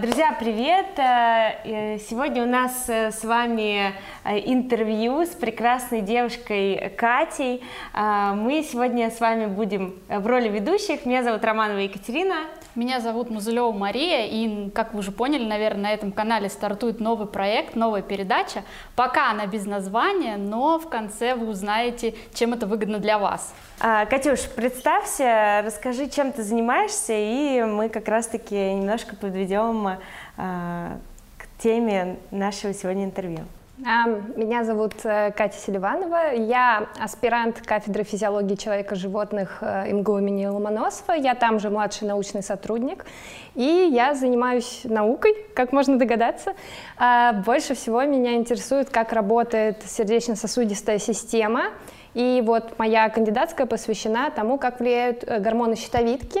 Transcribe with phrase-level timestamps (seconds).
[0.00, 0.96] Друзья, привет!
[0.96, 3.92] Э, сегодня у нас э, с вами
[4.24, 7.62] э, интервью с прекрасной девушкой Катей.
[7.92, 11.04] Мы сегодня с вами будем в роли ведущих.
[11.04, 12.36] Меня зовут Романова Екатерина.
[12.74, 17.26] Меня зовут Музылева Мария, и, как вы уже поняли, наверное, на этом канале стартует новый
[17.26, 18.62] проект, новая передача.
[18.96, 23.52] Пока она без названия, но в конце вы узнаете, чем это выгодно для вас.
[23.78, 29.81] А, Катюш, представься, расскажи, чем ты занимаешься, и мы как раз-таки немножко подведем
[30.36, 30.98] а,
[31.38, 33.44] к теме нашего сегодня интервью.
[34.36, 41.14] Меня зовут э, Катя Селиванова, я аспирант кафедры физиологии человека животных э, МГУ имени Ломоносова,
[41.14, 43.04] я там же младший научный сотрудник,
[43.56, 46.52] и я занимаюсь наукой, как можно догадаться.
[46.96, 51.70] А, больше всего меня интересует, как работает сердечно-сосудистая система,
[52.14, 56.40] и вот моя кандидатская посвящена тому, как влияют э, гормоны щитовидки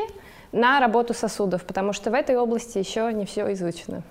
[0.52, 4.02] на работу сосудов, потому что в этой области еще не все изучено.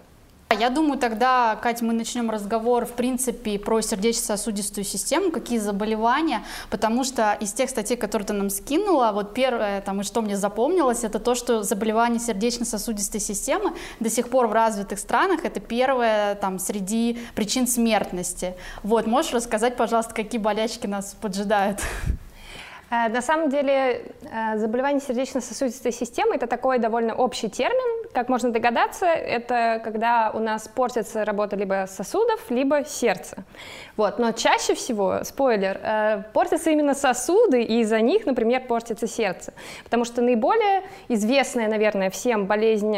[0.59, 7.05] Я думаю, тогда, Катя, мы начнем разговор, в принципе, про сердечно-сосудистую систему, какие заболевания, потому
[7.05, 11.05] что из тех статей, которые ты нам скинула, вот первое, там, и что мне запомнилось,
[11.05, 16.59] это то, что заболевания сердечно-сосудистой системы до сих пор в развитых странах это первое, там,
[16.59, 18.55] среди причин смертности.
[18.83, 21.79] Вот, можешь рассказать, пожалуйста, какие болячки нас поджидают?
[22.91, 28.09] Э, на самом деле э, заболевание сердечно-сосудистой системы– это такой довольно общий термин.
[28.13, 33.45] Как можно догадаться, это когда у нас портится работа либо сосудов, либо сердца.
[33.95, 34.19] Вот.
[34.19, 39.53] Но чаще всего, спойлер, э, портятся именно сосуды, и из-за них, например, портится сердце.
[39.85, 42.97] Потому что наиболее известная, наверное, всем болезнь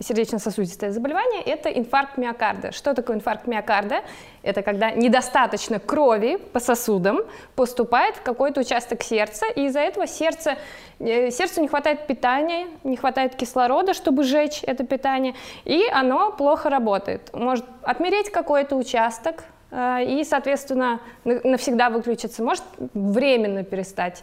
[0.00, 2.72] сердечно-сосудистое заболевание– это инфаркт миокарда.
[2.72, 4.02] Что такое инфаркт миокарда?
[4.42, 7.20] Это когда недостаточно крови по сосудам
[7.54, 10.56] поступает в какой-то участок сердца, сердца, и из-за этого сердце,
[10.98, 16.70] э, сердцу не хватает питания, не хватает кислорода, чтобы сжечь это питание, и оно плохо
[16.70, 17.30] работает.
[17.34, 24.22] Может отмереть какой-то участок, э, и, соответственно, навсегда выключиться, может временно перестать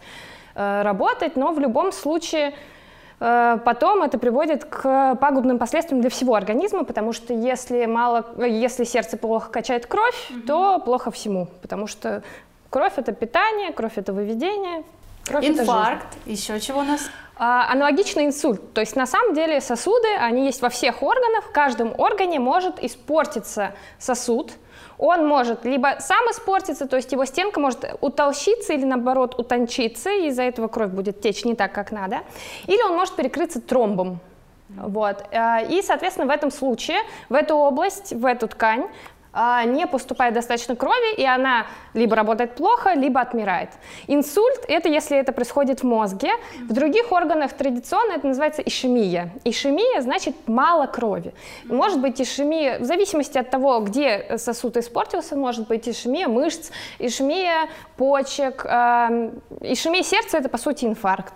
[0.55, 2.53] э, работать, но в любом случае
[3.19, 9.17] потом это приводит к пагубным последствиям для всего организма, потому что если, мало, если сердце
[9.17, 10.45] плохо качает кровь, mm-hmm.
[10.45, 12.21] то плохо всему, потому что
[12.69, 14.83] Кровь это питание, кровь это выведение.
[15.25, 17.09] Кровь Инфаркт, это еще чего у нас?
[17.35, 18.73] А, аналогично инсульт.
[18.73, 21.45] То есть на самом деле сосуды, они есть во всех органах.
[21.45, 24.53] В каждом органе может испортиться сосуд.
[24.97, 30.27] Он может либо сам испортиться, то есть его стенка может утолщиться или наоборот утончиться, и
[30.29, 32.21] из-за этого кровь будет течь не так, как надо.
[32.65, 34.19] Или он может перекрыться тромбом.
[34.69, 35.23] Вот.
[35.31, 36.97] А, и, соответственно, в этом случае,
[37.29, 38.87] в эту область, в эту ткань
[39.65, 43.69] не поступает достаточно крови, и она либо работает плохо, либо отмирает.
[44.07, 46.31] Инсульт– это если это происходит в мозге.
[46.67, 49.31] В других органах традиционно это называется ишемия.
[49.43, 51.33] Ишемия значит мало крови.
[51.65, 57.69] Может быть ишемия, в зависимости от того, где сосуд испортился, может быть ишемия мышц, ишемия
[57.97, 58.65] почек.
[58.65, 61.33] Ишемия сердца– это, по сути, инфаркт.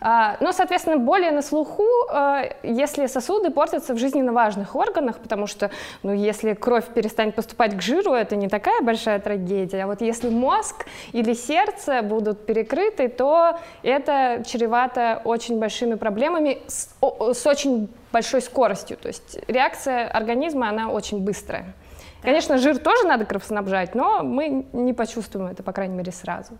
[0.00, 5.46] А, но, соответственно, более на слуху, а, если сосуды портятся в жизненно важных органах, потому
[5.46, 5.70] что,
[6.02, 9.84] ну, если кровь перестанет поступать к жиру, это не такая большая трагедия.
[9.84, 16.88] А вот если мозг или сердце будут перекрыты, то это чревато очень большими проблемами с,
[17.00, 18.96] с очень большой скоростью.
[18.96, 21.74] То есть реакция организма, она очень быстрая.
[22.22, 26.54] Конечно, жир тоже надо кровоснабжать, но мы не почувствуем это, по крайней мере, сразу.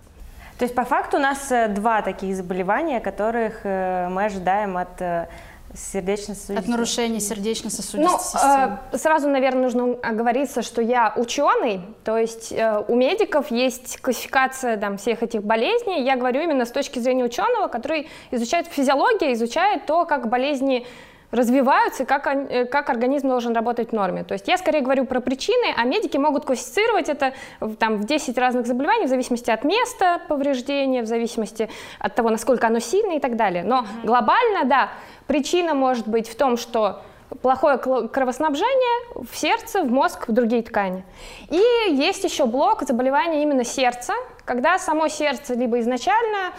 [0.59, 5.03] То есть по факту у нас э, два таких заболевания, которых э, мы ожидаем от
[5.03, 5.29] э,
[5.75, 6.57] сердечно-сосудистой.
[6.57, 8.79] От нарушения сердечно-сосудистой ну, системы.
[8.93, 14.77] Э, сразу, наверное, нужно оговориться, что я ученый, то есть э, у медиков есть классификация
[14.77, 16.03] там, всех этих болезней.
[16.05, 20.87] Я говорю именно с точки зрения ученого, который изучает физиологию, изучает то, как болезни
[21.31, 24.25] развиваются как, э, как организм должен работать в норме.
[24.25, 27.33] То есть я скорее говорю про причины, а медики могут классифицировать это
[27.79, 32.67] там, в 10 разных заболеваний в зависимости от места повреждения, в зависимости от того, насколько
[32.67, 33.65] оно сильное и так далее.
[33.65, 34.07] Но mm-hmm.
[34.07, 34.91] глобально, да,
[35.27, 37.03] причина может быть в том, что
[37.43, 41.05] плохое кровоснабжение в сердце, в мозг, в другие ткани.
[41.51, 44.15] И есть еще блок заболевания именно сердца,
[44.45, 46.53] когда само сердце либо изначально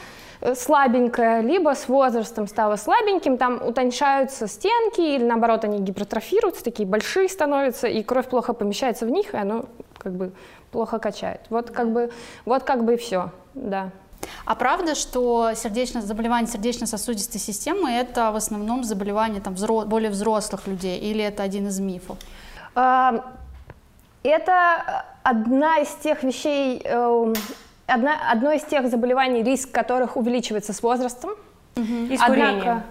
[0.55, 7.27] слабенькое, либо с возрастом стало слабеньким, там утончаются стенки, или наоборот они гипертрофируются, такие большие
[7.29, 9.65] становятся, и кровь плохо помещается в них, и оно
[9.97, 10.31] как бы
[10.71, 11.41] плохо качает.
[11.49, 12.11] Вот как бы,
[12.45, 13.89] вот как бы и все, да.
[14.45, 20.67] А правда, что сердечно, заболевание сердечно-сосудистой системы это в основном заболевание там, взро, более взрослых
[20.67, 22.17] людей, или это один из мифов?
[24.23, 27.33] Это одна из тех вещей, эм,
[27.87, 31.31] одна, одно из тех заболеваний, риск которых увеличивается с возрастом.
[31.75, 32.11] Угу.
[32.11, 32.83] И с Однако,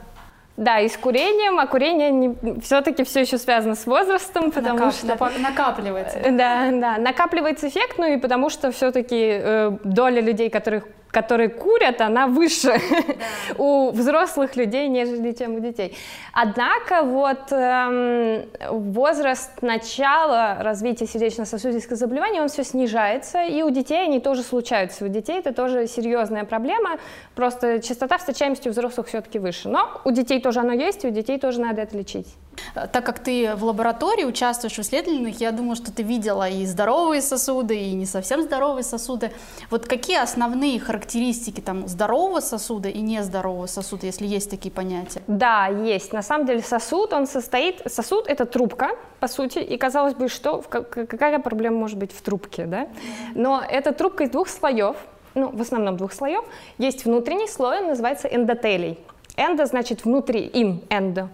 [0.57, 5.39] Да, и с курением, а курение все-таки все еще связано с возрастом, потому Накап, что...
[5.39, 6.19] Накапливается.
[6.31, 12.01] Да, да, накапливается эффект, ну и потому что все-таки э, доля людей, которых которые курят,
[12.01, 13.55] она выше да.
[13.59, 15.97] у взрослых людей, нежели чем у детей.
[16.33, 24.21] Однако вот эм, возраст начала развития сердечно-сосудистых заболеваний, он все снижается, и у детей они
[24.21, 25.05] тоже случаются.
[25.05, 26.99] У детей это тоже серьезная проблема,
[27.35, 29.69] просто частота встречаемости у взрослых все-таки выше.
[29.69, 32.27] Но у детей тоже оно есть, и у детей тоже надо это лечить.
[32.75, 37.23] Так как ты в лаборатории участвуешь в исследованиях, я думаю, что ты видела и здоровые
[37.23, 39.33] сосуды, и не совсем здоровые сосуды.
[39.71, 45.23] Вот какие основные характеристики там здорового сосуда и нездорового сосуда, если есть такие понятия?
[45.27, 46.13] Да, есть.
[46.13, 47.83] На самом деле сосуд, он состоит...
[47.87, 52.67] Сосуд— это трубка, по сути, и казалось бы, что какая проблема может быть в трубке,
[52.67, 52.89] да?
[53.35, 54.97] Но это трубка из двух слоев,
[55.35, 56.45] ну, в основном двух слоев.
[56.79, 58.99] Есть внутренний слой, он называется эндотелий.
[59.37, 61.29] Эндо значит внутри, ин, эндо,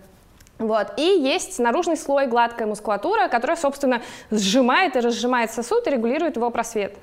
[0.67, 0.93] вот.
[0.97, 6.51] И есть наружный слой гладкая мускулатура, которая, собственно, сжимает и разжимает сосуд и регулирует его
[6.51, 6.97] просвет.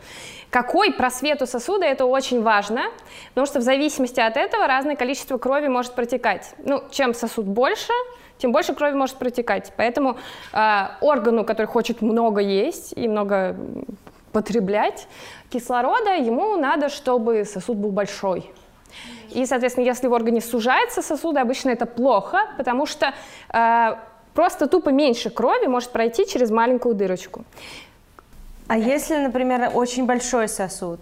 [0.50, 2.86] Какой просвет у сосуда, это очень важно,
[3.30, 6.54] потому что в зависимости от этого разное количество крови может протекать.
[6.58, 7.94] Ну, чем сосуд больше,
[8.40, 9.72] тем больше крови может протекать.
[9.78, 10.18] Поэтому
[10.54, 13.56] э, органу, который хочет много есть и много
[14.32, 15.08] потреблять
[15.50, 18.52] кислорода, ему надо, чтобы сосуд был большой.
[19.32, 23.14] И, соответственно, если в органе сужается сосуды, обычно это плохо, потому что
[23.54, 23.96] э,
[24.34, 27.44] просто тупо меньше крови может пройти через маленькую дырочку.
[28.68, 31.00] А если, например, очень большой сосуд?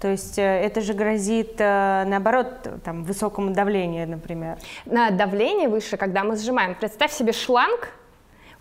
[0.00, 2.46] То есть э, это же грозит, э, наоборот,
[2.84, 4.56] там, высокому давлению, например.
[4.86, 6.74] На давление выше, когда мы сжимаем.
[6.74, 7.92] Представь себе шланг,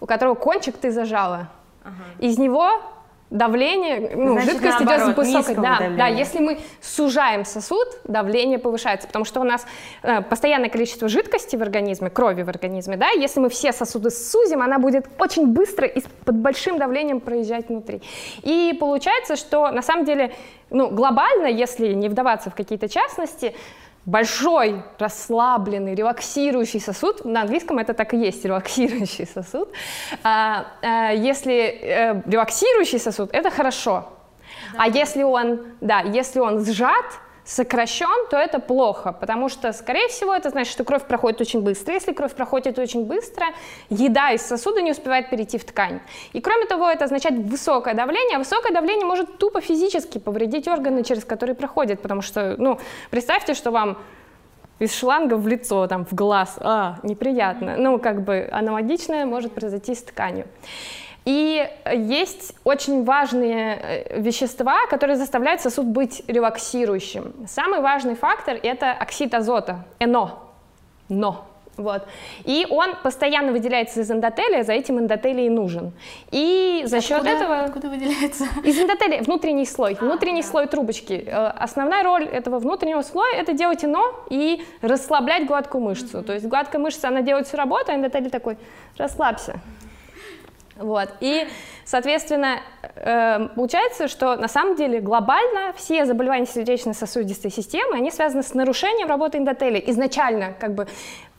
[0.02, 1.50] у которого кончик ты зажала.
[1.84, 1.96] Ага.
[2.20, 2.82] Из него
[3.30, 5.56] давление, ну, Значит, жидкость наоборот, идет с высокой.
[5.56, 9.66] Да, да, если мы сужаем сосуд, давление повышается, потому что у нас
[10.02, 14.62] э, постоянное количество жидкости в организме, крови в организме, да, если мы все сосуды сузим,
[14.62, 18.02] она будет очень быстро и под большим давлением проезжать внутри.
[18.42, 20.34] И получается, что на самом деле,
[20.72, 23.54] ну, глобально, если не вдаваться в какие-то частности,
[24.06, 29.70] большой, расслабленный, релаксирующий сосуд, на английском это так и есть, релаксирующий сосуд.
[30.24, 34.10] А, а, если а, релаксирующий сосуд, это хорошо.
[34.74, 34.84] Да.
[34.84, 37.06] А если он, да, если он сжат,
[37.50, 41.96] сокращен, то это плохо, потому что, скорее всего, это значит, что кровь проходит очень быстро.
[41.96, 43.48] Если кровь проходит очень быстро,
[43.90, 46.00] еда из сосуда не успевает перейти в ткань.
[46.34, 51.04] И кроме того, это означает высокое давление, а высокое давление может тупо физически повредить органы,
[51.04, 52.80] через которые проходит, потому что, ну,
[53.10, 53.98] представьте, что вам
[54.78, 57.78] из шланга в лицо, там, в глаз, а, неприятно.
[57.78, 60.46] Ну, как бы аналогичное может произойти с тканью.
[61.30, 67.46] И есть очень важные э, вещества, которые заставляют сосуд быть релаксирующим.
[67.48, 70.40] Самый важный фактор– это оксид азота, НО.
[71.08, 71.46] НО.
[71.78, 72.02] Вот.
[72.46, 75.92] И он постоянно выделяется из эндотелия, за этим эндотелий и нужен.
[76.32, 77.60] И за счет откуда, этого...
[77.60, 78.46] Откуда выделяется?
[78.64, 80.48] Из эндотелия, внутренний слой, а, внутренний да.
[80.48, 81.26] слой трубочки.
[81.28, 86.18] Э, основная роль этого внутреннего слоя– это делать ИНО и расслаблять гладкую мышцу.
[86.18, 86.24] Mm-hmm.
[86.24, 88.58] То есть гладкая мышца, она делает всю работу, а эндотелий такой
[88.98, 89.62] «расслабься».
[90.80, 91.10] Вот.
[91.20, 91.48] И,
[91.86, 92.62] соответственно,
[92.96, 99.08] э, получается, что на самом деле глобально все заболевания сердечно-сосудистой системы, они связаны с нарушением
[99.08, 99.82] работы эндотелия.
[99.88, 100.88] Изначально, как бы,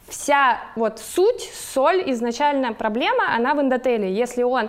[0.08, 4.10] вся вот суть, соль, изначально проблема, она в эндотелии.
[4.10, 4.68] Если он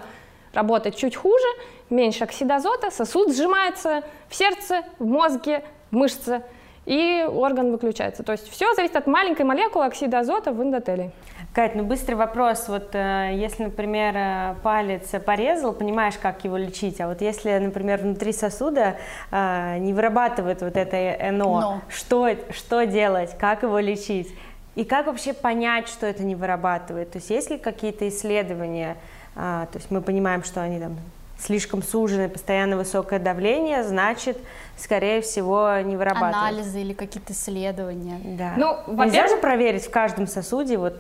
[0.54, 1.46] работает чуть хуже,
[1.90, 6.44] меньше оксидазота, сосуд сжимается в сердце, в мозге, в мышце,
[6.86, 8.24] и орган выключается.
[8.24, 11.12] То есть все зависит от маленькой молекулы оксида азота в эндотелии.
[11.54, 12.70] Кать, ну быстрый вопрос.
[12.70, 18.00] Вот э, если, например, э, палец порезал, понимаешь, как его лечить, а вот если, например,
[18.00, 18.96] внутри сосуда
[19.32, 24.34] э, не вырабатывает вот это НО, что, что делать, как его лечить?
[24.76, 27.12] И как вообще понять, что это не вырабатывает?
[27.12, 28.96] То есть есть ли какие-то исследования,
[29.36, 30.98] то есть мы понимаем, что они там
[31.38, 34.38] слишком сужены, постоянно высокое давление, значит,
[34.78, 36.36] скорее всего, не вырабатывают.
[36.36, 38.20] Анализы или какие-то исследования.
[38.38, 38.54] Да.
[38.56, 40.96] Ну, Нельзя же проверить в каждом сосуде вот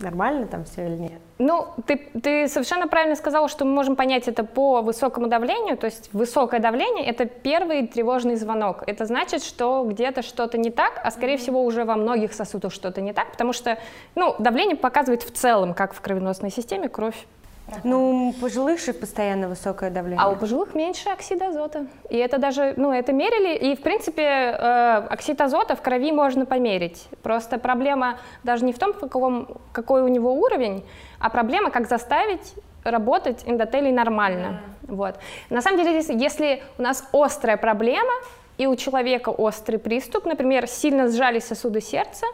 [0.00, 1.20] нормально там все или нет?
[1.38, 5.86] Ну, ты, ты совершенно правильно сказала, что мы можем понять это по высокому давлению, то
[5.86, 8.84] есть высокое давление– это первый тревожный звонок.
[8.86, 11.38] Это значит, что где-то что-то не так, а скорее mm-hmm.
[11.38, 13.78] всего уже во многих сосудах что-то не так, потому что
[14.14, 17.26] ну, давление показывает в целом, как в кровеносной системе кровь
[17.82, 20.22] ну, у пожилых же постоянно высокое давление.
[20.22, 21.86] А у пожилых меньше оксида азота.
[22.10, 23.56] И это даже, ну, это мерили.
[23.56, 27.08] И, в принципе, э, оксид азота в крови можно померить.
[27.22, 30.84] Просто проблема даже не в том, в каком, какой у него уровень,
[31.18, 32.54] а проблема, как заставить
[32.84, 34.60] работать эндотелий нормально.
[34.86, 34.94] Mm.
[34.94, 35.18] Вот.
[35.48, 38.12] На самом деле, если, если у нас острая проблема,
[38.58, 42.26] и у человека острый приступ, например, сильно сжались сосуды сердца,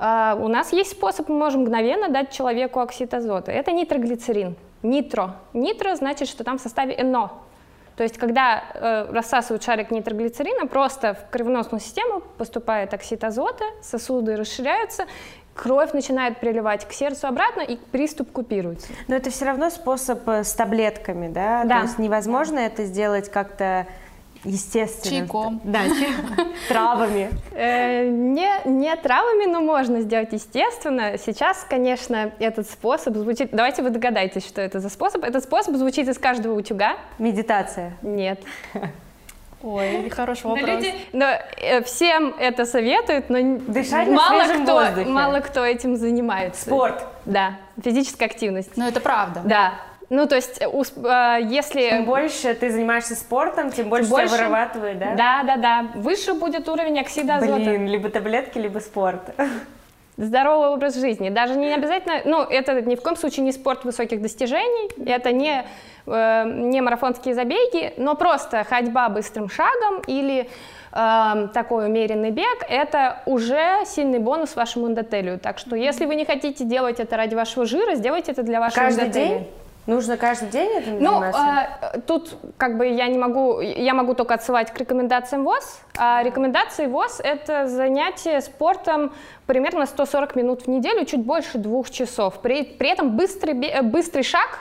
[0.00, 3.52] э, у нас есть способ, мы можем мгновенно дать человеку оксид азота.
[3.52, 4.56] Это нитроглицерин.
[4.82, 5.32] Нитро.
[5.52, 7.30] Нитро значит, что там в составе НО.
[7.96, 14.36] То есть, когда э, рассасывают шарик нитроглицерина, просто в кровеносную систему поступает оксид азота, сосуды
[14.36, 15.04] расширяются,
[15.54, 18.88] кровь начинает приливать к сердцу обратно, и приступ купируется.
[19.06, 21.64] Но это все равно способ э, с таблетками, да?
[21.64, 21.80] Да.
[21.80, 23.86] То есть невозможно это сделать как-то
[24.44, 25.18] естественно.
[25.20, 25.60] Чайком.
[25.64, 25.80] Да,
[26.68, 27.30] травами.
[27.52, 31.18] Э, не, не травами, но можно сделать естественно.
[31.18, 33.50] Сейчас, конечно, этот способ звучит...
[33.52, 35.24] Давайте вы догадаетесь, что это за способ.
[35.24, 36.96] Этот способ звучит из каждого утюга.
[37.18, 37.92] Медитация.
[38.02, 38.40] Нет.
[39.62, 40.66] Ой, хороший вопрос.
[40.66, 41.26] люди- но,
[41.58, 45.10] э, всем это советуют, но Дышать мало, кто, воздухе.
[45.10, 46.62] мало кто этим занимается.
[46.62, 47.04] Спорт.
[47.26, 48.74] Да, физическая активность.
[48.78, 49.42] Но это правда.
[49.44, 49.74] Да.
[50.10, 51.88] Ну, то есть, э, э, если...
[51.88, 55.14] Чем больше ты занимаешься спортом, тем больше, больше- тебя вырабатывает, да?
[55.14, 55.86] Да, да, да.
[55.94, 57.54] Выше будет уровень оксида азота.
[57.54, 59.20] Блин, либо таблетки, либо спорт.
[60.16, 61.30] Здоровый образ жизни.
[61.30, 65.64] Даже не обязательно, ну, это ни в коем случае не спорт высоких достижений, это не,
[66.06, 70.50] э, не марафонские забеги, но просто ходьба быстрым шагом или
[70.92, 75.38] э, такой умеренный бег, это уже сильный бонус вашему эндотелию.
[75.38, 78.84] Так что если вы не хотите делать это ради вашего жира, сделайте это для вашего
[78.86, 79.38] Каждый эндотелия.
[79.38, 79.48] день?
[79.86, 81.68] Нужно каждый день этим Ну, заниматься?
[81.94, 85.80] э, тут как бы я не могу, я могу только отсылать к рекомендациям ВОЗ.
[85.96, 89.12] А рекомендации ВОЗ– это занятие спортом
[89.46, 92.40] примерно 140 минут в неделю, чуть больше двух часов.
[92.40, 94.58] При, при этом быстрый, э, быстрый шаг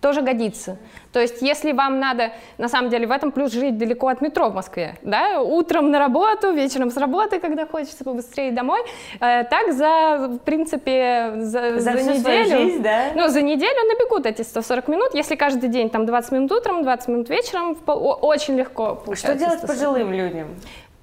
[0.00, 0.76] тоже годится.
[1.12, 4.48] То есть, если вам надо, на самом деле, в этом плюс жить далеко от метро
[4.48, 8.80] в Москве, да, утром на работу, вечером с работы, когда хочется побыстрее домой,
[9.20, 13.06] э, так за, в принципе, за, За свою неделю, жизнь, да?
[13.14, 17.08] ну, за неделю набегут эти 140 минут, если каждый день там 20 минут утром, 20
[17.08, 19.66] минут вечером, очень легко Что делать 140.
[19.66, 20.48] пожилым людям?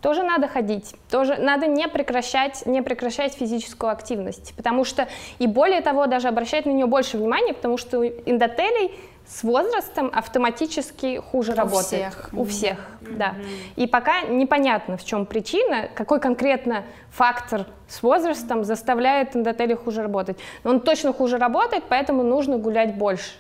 [0.05, 5.07] Тоже надо ходить, тоже надо не прекращать, не прекращать физическую активность, потому что,
[5.39, 8.91] и более того, даже обращать на нее больше внимания, потому что у эндотелий
[9.25, 12.13] с возрастом автоматически хуже работает.
[12.13, 12.29] всех.
[12.33, 13.33] У всех, да.
[13.77, 20.37] И пока непонятно, в чем причина, какой конкретно фактор с возрастом заставляет эндотелий хуже работать.
[20.63, 23.31] Но он точно хуже работает, поэтому нужно гулять больше.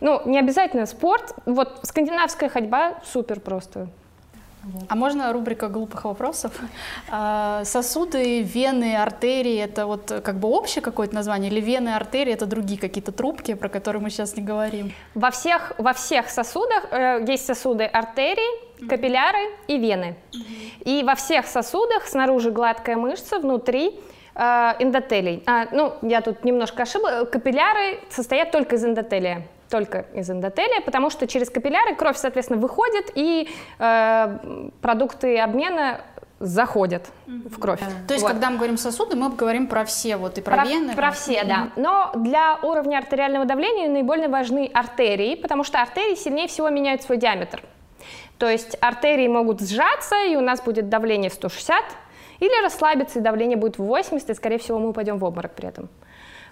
[0.00, 1.34] Ну, не обязательно спорт.
[1.44, 3.88] Вот скандинавская ходьба супер просто.
[4.88, 6.52] А можно рубрика глупых вопросов?
[7.08, 11.50] А, Сосуды, вены, артерии— это вот как бы общее какое-то название?
[11.50, 14.92] Или вены, артерии— это другие какие-то трубки, про которые мы сейчас не говорим?
[15.14, 20.16] Во всех, во всех сосудах э, есть сосуды артерии, капилляры и вены.
[20.84, 24.00] И во всех сосудах снаружи гладкая мышца, внутри
[24.34, 24.42] э,
[24.78, 25.42] эндотелий.
[25.46, 27.24] А, ну, я тут немножко ошибла.
[27.24, 29.46] Капилляры состоят только из эндотелия.
[29.70, 36.00] Только из эндотелия, потому что через капилляры кровь, соответственно, выходит, и э, продукты обмена
[36.38, 37.80] заходят в кровь.
[38.06, 38.32] То есть, Вот.
[38.32, 40.94] когда мы говорим сосуды, мы говорим про все, вот и про, вены.
[40.94, 41.70] Про все, да.
[41.76, 47.16] Но для уровня артериального давления наиболее важны артерии, потому что артерии сильнее всего меняют свой
[47.16, 47.62] диаметр.
[48.38, 51.82] То есть артерии могут сжаться, и у нас будет давление в 160,
[52.40, 55.68] или расслабиться, и давление будет в 80, и, скорее всего, мы упадем в обморок при
[55.68, 55.88] этом.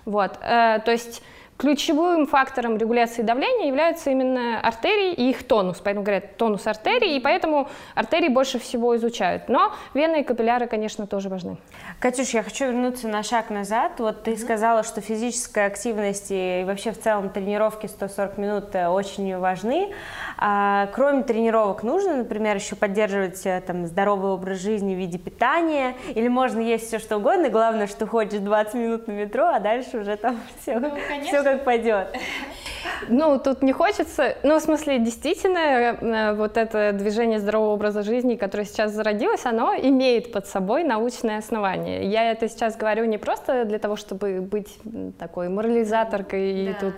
[0.07, 0.39] Вот.
[0.41, 1.23] э, То есть
[1.57, 5.81] ключевым фактором регуляции давления являются именно артерии и их тонус.
[5.83, 9.49] Поэтому говорят тонус артерий, и поэтому артерии больше всего изучают.
[9.49, 11.57] Но вены и капилляры, конечно, тоже важны.
[12.01, 13.93] Катюш, я хочу вернуться на шаг назад.
[13.99, 19.37] Вот ты сказала, что физическая активность и вообще в целом тренировки 140 минут э, очень
[19.39, 19.93] важны.
[20.37, 25.95] А, кроме тренировок нужно, например, еще поддерживать э, там, здоровый образ жизни в виде питания?
[26.15, 29.99] Или можно есть все что угодно, главное, что ходишь 20 минут на метро, а дальше
[29.99, 30.81] уже там все,
[31.23, 32.09] все как пойдет.
[33.09, 38.37] Ну, тут не хочется, ну, в смысле, действительно, э, вот это движение здорового образа жизни,
[38.37, 42.09] которое сейчас зародилось, оно имеет под собой научное основание.
[42.09, 44.79] Я это сейчас говорю не просто для того, чтобы быть
[45.19, 46.95] такой морализаторкой и тут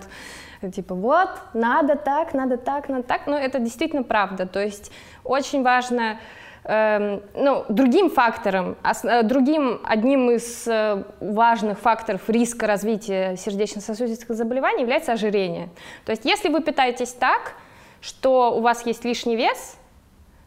[0.73, 4.45] типа вот, надо так, надо так, надо так, но это действительно правда.
[4.45, 4.91] То есть
[5.23, 6.19] очень важно
[6.67, 14.81] эм, ну, другим фактором, э, другим одним из э, важных факторов риска развития сердечно-сосудистых заболеваний
[14.81, 15.69] является ожирение.
[16.05, 17.53] То есть если вы питаетесь так,
[18.01, 19.77] что у вас есть лишний вес,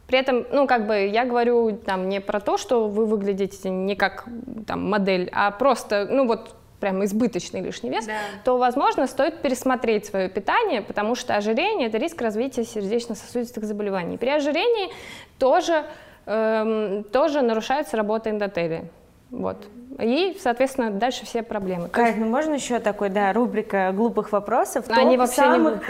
[0.07, 3.95] при этом, ну, как бы, я говорю там не про то, что вы выглядите не
[3.95, 4.25] как
[4.67, 8.09] там модель, а просто, ну, вот прям избыточный лишний вес,
[8.45, 14.17] то, возможно, стоит пересмотреть свое питание, потому что ожирение– это риск развития сердечно-сосудистых заболеваний.
[14.17, 14.91] При ожирении
[15.39, 15.85] тоже,
[17.13, 18.89] тоже нарушается работа эндотелия.
[19.31, 19.69] Вот.
[19.99, 21.89] и, соответственно, дальше все проблемы.
[21.89, 24.87] Кать, ну можно еще такой, да, рубрика глупых вопросов?
[24.89, 25.83] Они вообще самых,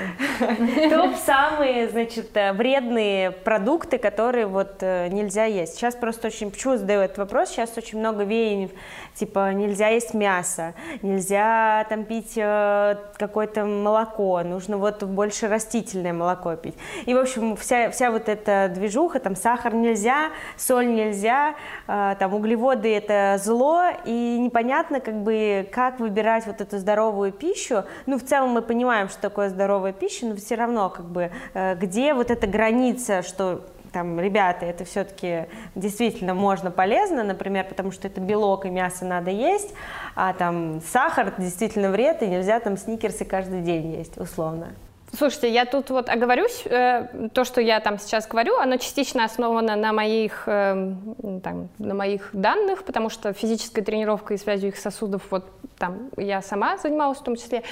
[0.58, 5.74] не Топ самые, значит, э, вредные продукты, которые вот э, нельзя есть.
[5.74, 8.70] Сейчас просто очень, почему задаю этот вопрос, сейчас очень много веяний,
[9.14, 16.56] типа нельзя есть мясо, нельзя там пить э, какое-то молоко, нужно вот больше растительное молоко
[16.56, 16.74] пить.
[17.06, 21.54] И, в общем, вся, вся вот эта движуха, там сахар нельзя, соль нельзя,
[21.86, 27.84] там углеводы это зло, и непонятно, как бы, как выбирать вот эту здоровую пищу.
[28.06, 31.74] Ну, в целом мы понимаем, что такое здоровая пища, но все равно, как бы, э,
[31.76, 38.06] где вот эта граница, что там, ребята, это все-таки действительно можно полезно, например, потому что
[38.08, 39.74] это белок и мясо надо есть,
[40.14, 44.68] а там сахар действительно вред, и нельзя там сникерсы каждый день есть, условно.
[45.12, 49.74] Слушайте, я тут вот оговорюсь, э, то, что я там сейчас говорю, оно частично основано
[49.74, 50.94] на моих, э,
[51.42, 55.46] там, на моих данных, потому что физической тренировкой и связью их сосудов вот
[55.78, 57.64] там я сама занималась в том числе,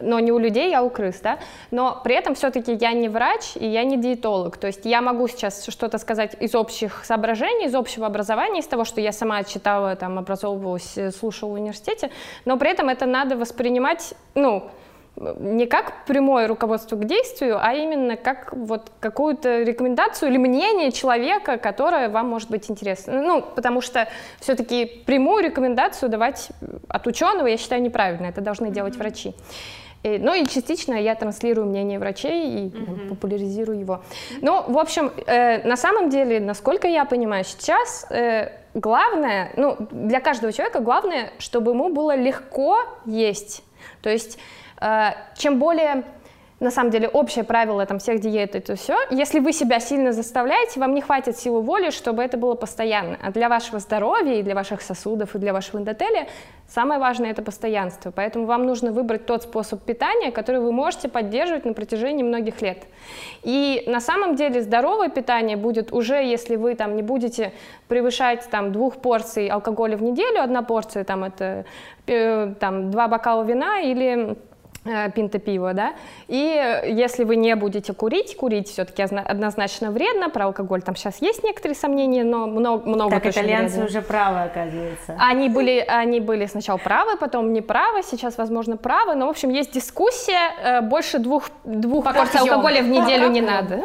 [0.00, 1.38] но не у людей, а у крыс, да,
[1.70, 5.28] но при этом все-таки я не врач и я не диетолог, то есть я могу
[5.28, 9.96] сейчас что-то сказать из общих соображений, из общего образования, из того, что я сама читала,
[9.96, 12.10] там, образовывалась, слушала в университете,
[12.46, 14.70] но при этом это надо воспринимать, ну,
[15.16, 21.56] не как прямое руководство к действию, а именно как вот какую-то рекомендацию или мнение человека,
[21.58, 23.22] которое вам может быть интересно.
[23.22, 24.08] Ну, потому что
[24.40, 26.50] все-таки прямую рекомендацию давать
[26.88, 28.26] от ученого, я считаю, неправильно.
[28.26, 28.98] Это должны делать mm-hmm.
[28.98, 29.34] врачи.
[30.02, 33.08] И, ну и частично я транслирую мнение врачей и mm-hmm.
[33.08, 34.02] популяризирую его.
[34.42, 40.20] Ну, в общем, э, на самом деле, насколько я понимаю, сейчас э, главное, ну, для
[40.20, 43.64] каждого человека главное, чтобы ему было легко есть.
[44.02, 44.38] То есть
[45.36, 46.04] чем более
[46.58, 48.96] на самом деле общее правило там всех диет это все.
[49.10, 53.18] Если вы себя сильно заставляете, вам не хватит силы воли, чтобы это было постоянно.
[53.22, 56.28] А для вашего здоровья и для ваших сосудов и для вашего эндотелия
[56.66, 58.10] самое важное это постоянство.
[58.10, 62.84] Поэтому вам нужно выбрать тот способ питания, который вы можете поддерживать на протяжении многих лет.
[63.42, 67.52] И на самом деле здоровое питание будет уже, если вы там не будете
[67.86, 71.66] превышать там двух порций алкоголя в неделю, одна порция там это
[72.06, 74.55] э, там два бокала вина или Э,
[75.14, 75.92] пинта пива, да,
[76.28, 81.44] и если вы не будете курить, курить все-таки однозначно вредно, про алкоголь там сейчас есть
[81.44, 83.86] некоторые сомнения, но много, много Так итальянцы вредно.
[83.86, 85.16] уже правы, оказывается.
[85.18, 89.50] Они были, они были сначала правы, потом не правы, сейчас, возможно, правы, но, в общем,
[89.50, 93.52] есть дискуссия, э, больше двух, двух порций алкоголя в неделю Пока не пьем.
[93.52, 93.84] надо,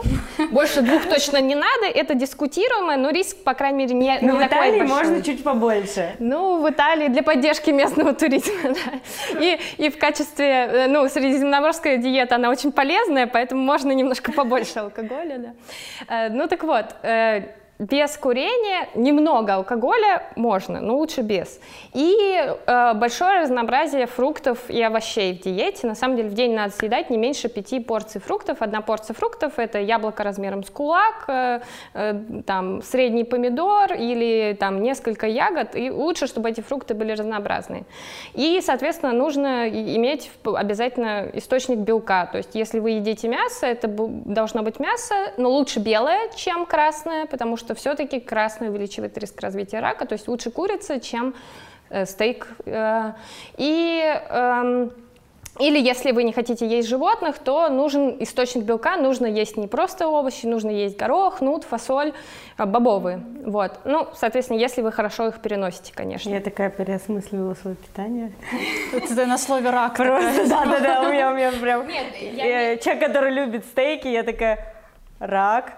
[0.51, 4.43] больше двух точно не надо, это дискутируемо, но риск, по крайней мере, не, но не
[4.43, 4.97] в Италии большой.
[4.97, 6.15] можно чуть побольше.
[6.19, 9.39] Ну, в Италии для поддержки местного туризма, да.
[9.41, 14.79] и, и в качестве э, ну, средиземноморская диета, она очень полезная, поэтому можно немножко побольше
[14.79, 15.53] алкоголя, да.
[16.07, 17.43] Э, ну так вот, э,
[17.81, 21.59] без курения немного алкоголя можно, но лучше без.
[21.93, 25.87] И э, большое разнообразие фруктов и овощей в диете.
[25.87, 28.61] На самом деле в день надо съедать не меньше пяти порций фруктов.
[28.61, 31.61] Одна порция фруктов это яблоко размером с кулак, э,
[31.95, 32.13] э,
[32.45, 35.75] там средний помидор или там несколько ягод.
[35.75, 37.85] И лучше, чтобы эти фрукты были разнообразные.
[38.35, 42.27] И, соответственно, нужно иметь обязательно источник белка.
[42.27, 47.25] То есть, если вы едите мясо, это должно быть мясо, но лучше белое, чем красное,
[47.25, 51.33] потому что что все-таки красный увеличивает риск развития рака, то есть лучше курица, чем
[51.89, 52.47] э, стейк.
[52.65, 53.13] Э,
[53.57, 54.89] и э,
[55.59, 60.07] или если вы не хотите есть животных, то нужен источник белка, нужно есть не просто
[60.07, 62.13] овощи, нужно есть горох, нут, фасоль,
[62.57, 63.21] а, бобовые.
[63.45, 63.79] Вот.
[63.85, 66.29] Ну, соответственно, если вы хорошо их переносите, конечно.
[66.29, 68.31] Я такая переосмысливала свое питание.
[68.93, 69.97] Это на слове рак.
[69.97, 71.87] Просто, да-да-да, у меня, у меня прям...
[71.87, 72.77] Нет, я...
[72.77, 74.73] Человек, который любит стейки, я такая,
[75.19, 75.73] рак,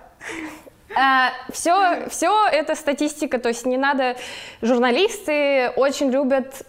[1.52, 4.16] все, а, все это статистика, то есть не надо,
[4.62, 6.66] журналисты очень любят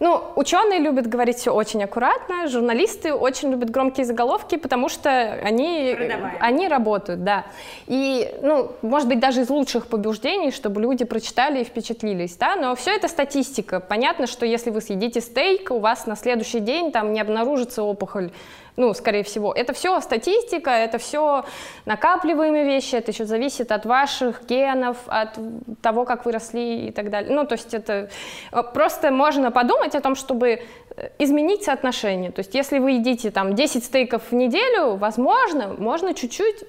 [0.00, 5.96] ну, ученые любят говорить все очень аккуратно, журналисты очень любят громкие заголовки, потому что они,
[6.40, 7.46] они работают, да.
[7.88, 12.76] И, ну, может быть, даже из лучших побуждений, чтобы люди прочитали и впечатлились, да, но
[12.76, 13.80] все это статистика.
[13.80, 18.30] Понятно, что если вы съедите стейк, у вас на следующий день там не обнаружится опухоль
[18.78, 19.52] ну, скорее всего.
[19.52, 21.44] Это все статистика, это все
[21.84, 25.36] накапливаемые вещи, это еще зависит от ваших генов, от
[25.82, 27.34] того, как вы росли и так далее.
[27.34, 28.08] Ну, то есть это
[28.52, 30.48] э, просто можно подумать о том, чтобы
[30.96, 32.30] э, изменить соотношение.
[32.30, 36.64] То есть если вы едите там 10 стейков в неделю, возможно, можно чуть-чуть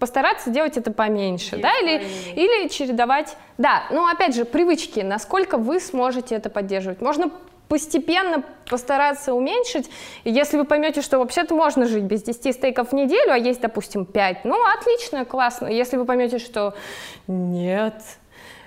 [0.00, 2.02] постараться делать это поменьше, да, или,
[2.34, 7.00] или чередовать, да, но опять же, привычки, насколько вы сможете это поддерживать.
[7.00, 7.30] Можно
[7.74, 9.90] постепенно постараться уменьшить.
[10.22, 14.06] Если вы поймете, что вообще-то можно жить без 10 стейков в неделю, а есть, допустим,
[14.06, 15.66] 5, ну, отлично, классно.
[15.66, 16.74] Если вы поймете, что
[17.26, 17.94] нет,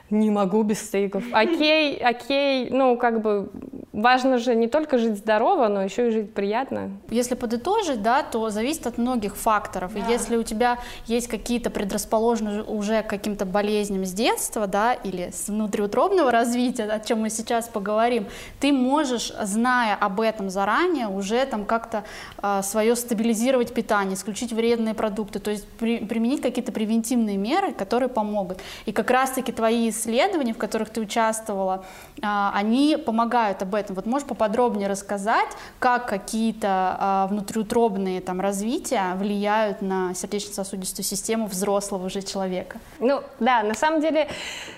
[0.09, 1.23] не могу без стейков.
[1.31, 3.49] Окей, окей, ну как бы
[3.97, 6.91] важно же не только жить здорово, но еще и жить приятно.
[7.09, 9.93] Если подытожить, да, то зависит от многих факторов.
[9.93, 9.99] Да.
[9.99, 15.31] И если у тебя есть какие-то предрасположенные уже к каким-то болезням с детства, да, или
[15.33, 18.27] с внутриутробного развития, о чем мы сейчас поговорим,
[18.59, 22.03] ты можешь, зная об этом заранее, уже там как-то
[22.41, 28.09] э, свое стабилизировать питание, исключить вредные продукты, то есть при, применить какие-то превентивные меры, которые
[28.09, 28.59] помогут.
[28.85, 31.83] И как раз-таки твои исследования, в которых ты участвовала,
[32.21, 33.95] а, они помогают об этом.
[33.95, 36.67] Вот можешь поподробнее рассказать, как какие-то
[36.99, 42.79] а, внутриутробные там развития влияют на сердечно-сосудистую систему взрослого уже человека?
[42.99, 44.27] Ну да, на самом деле,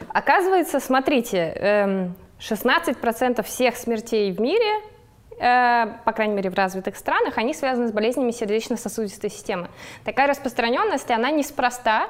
[0.09, 4.81] оказывается, смотрите, 16% эм, всех смертей в мире
[5.39, 9.69] э, по крайней мере в развитых странах, они связаны с болезнями сердечно-сосудистой системы.
[10.03, 12.07] Такая распространенность, она неспроста,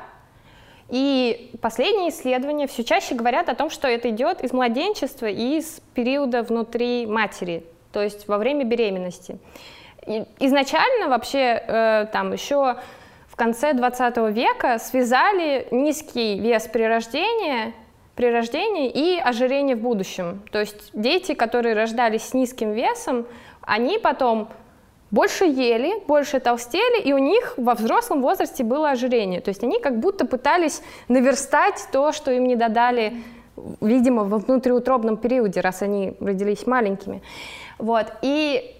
[0.89, 5.81] и последние исследования все чаще говорят о том, что это идет из младенчества и из
[5.93, 9.37] периода внутри матери, то есть во время беременности.
[10.07, 12.77] И изначально вообще э, там еще
[13.27, 17.73] в конце 20 века связали низкий вес при рождении,
[18.15, 20.41] при рождении и ожирение в будущем.
[20.51, 23.27] То есть дети, которые рождались с низким весом,
[23.61, 24.49] они потом
[25.11, 29.41] больше ели, больше толстели, и у них во взрослом возрасте было ожирение.
[29.41, 33.13] То есть они как будто пытались наверстать то, что им не додали,
[33.81, 37.21] видимо, во внутриутробном периоде, раз они родились маленькими.
[37.77, 38.07] Вот.
[38.21, 38.75] И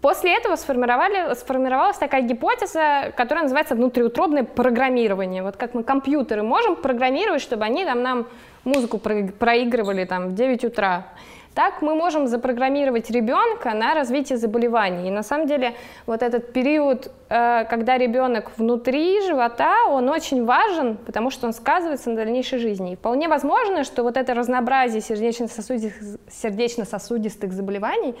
[0.00, 5.42] После этого сформировали, сформировалась такая гипотеза, которая называется внутриутробное программирование.
[5.42, 8.26] Вот как мы компьютеры можем программировать, чтобы они там, нам
[8.64, 11.08] музыку проигрывали там, в 9 утра.
[11.56, 15.08] Так мы можем запрограммировать ребенка на развитие заболеваний.
[15.08, 15.72] И на самом деле
[16.04, 22.10] вот этот период, э, когда ребенок внутри живота, он очень важен, потому что он сказывается
[22.10, 22.92] на дальнейшей жизни.
[22.92, 28.14] И вполне возможно, что вот это разнообразие сердечно-сосудистых, сердечно-сосудистых заболеваний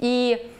[0.00, 0.50] и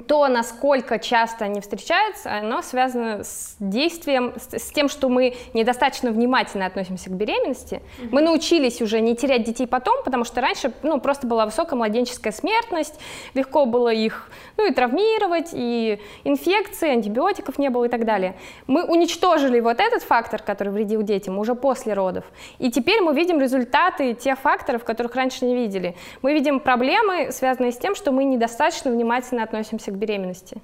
[0.00, 6.10] то, насколько часто они встречаются, оно связано с действием, с, с тем, что мы недостаточно
[6.10, 7.74] внимательно относимся к беременности.
[7.74, 8.08] Mm-hmm.
[8.10, 12.32] Мы научились уже не терять детей потом, потому что раньше ну, просто была высокая младенческая
[12.32, 12.98] смертность,
[13.34, 18.34] легко было их ну, и травмировать, и инфекции, антибиотиков не было и так далее.
[18.66, 22.24] Мы уничтожили вот этот фактор, который вредил детям, уже после родов.
[22.58, 25.96] И теперь мы видим результаты тех факторов, которых раньше не видели.
[26.22, 30.60] Мы видим проблемы, связанные с тем, что мы недостаточно внимательно относимся готовимся к беременности.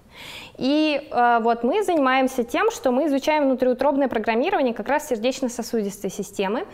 [0.57, 6.65] И э, вот мы занимаемся тем, что мы изучаем внутриутробное программирование как раз сердечно-сосудистой системы.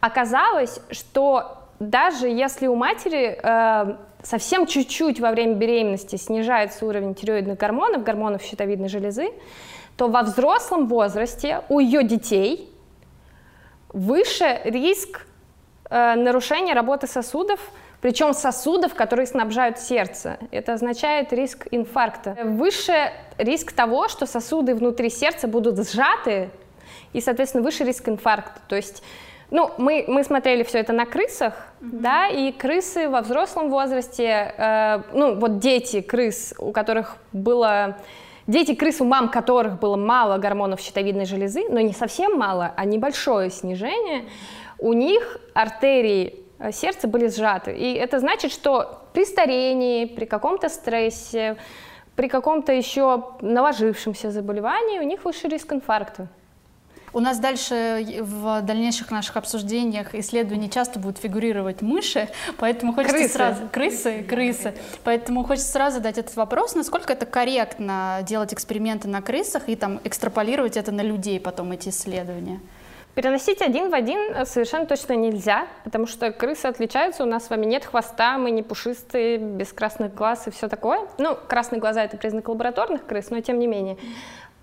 [0.00, 7.58] Оказалось, что даже если у матери э, совсем чуть-чуть во время беременности снижается уровень тиреоидных
[7.58, 9.30] гормонов, гормонов щитовидной железы,
[9.96, 12.70] то во взрослом возрасте у ее детей
[13.92, 15.26] выше риск
[15.90, 17.60] э, нарушения работы сосудов
[18.00, 20.38] причем сосудов, которые снабжают сердце.
[20.50, 22.36] Это означает риск инфаркта.
[22.44, 26.50] Выше риск того, что сосуды внутри сердца будут сжаты,
[27.12, 28.60] и, соответственно, выше риск инфаркта.
[28.68, 29.02] То есть
[29.50, 31.88] ну, мы, мы смотрели все это на крысах, mm-hmm.
[32.00, 37.96] да, и крысы во взрослом возрасте, э, ну, вот дети крыс, у которых было...
[38.46, 42.84] Дети крыс, у мам которых было мало гормонов щитовидной железы, но не совсем мало, а
[42.86, 44.24] небольшое снижение,
[44.78, 47.72] у них артерии сердца были сжаты.
[47.72, 51.56] И это значит, что при старении, при каком-то стрессе,
[52.16, 56.28] при каком-то еще наложившемся заболевании у них выше риск инфаркта.
[57.12, 63.32] У нас дальше в дальнейших наших обсуждениях исследований часто будут фигурировать мыши, поэтому хочется крысы.
[63.32, 69.22] сразу крысы, крысы, поэтому хочется сразу задать этот вопрос, насколько это корректно делать эксперименты на
[69.22, 72.60] крысах и там экстраполировать это на людей потом эти исследования.
[73.18, 77.66] Переносить один в один совершенно точно нельзя, потому что крысы отличаются, у нас с вами
[77.66, 81.00] нет хвоста, мы не пушистые, без красных глаз и все такое.
[81.18, 83.96] Ну, красные глаза— это признак лабораторных крыс, но тем не менее.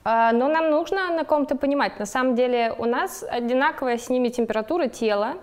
[0.06, 4.30] А, но нам нужно на ком-то понимать, на самом деле у нас одинаковая с ними
[4.30, 5.34] температура тела,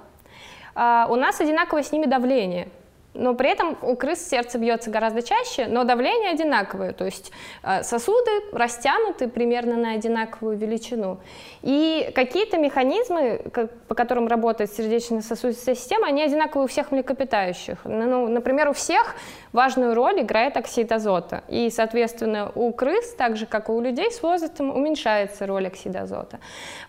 [0.75, 2.68] а, у нас одинаковое с ними давление—
[3.14, 7.31] но при этом у крыс сердце бьется гораздо чаще, но давление одинаковое, то есть
[7.62, 11.18] э, сосуды растянуты примерно на одинаковую величину.
[11.61, 13.42] И какие-то механизмы,
[13.88, 17.79] по которым работает сердечно-сосудистая система, они одинаковые у всех млекопитающих.
[17.85, 19.14] Ну, например, у всех
[19.53, 21.44] важную роль играет оксид азота.
[21.48, 26.03] И, соответственно, у крыс, так же, как и у людей, с возрастом уменьшается роль оксида
[26.03, 26.40] азота.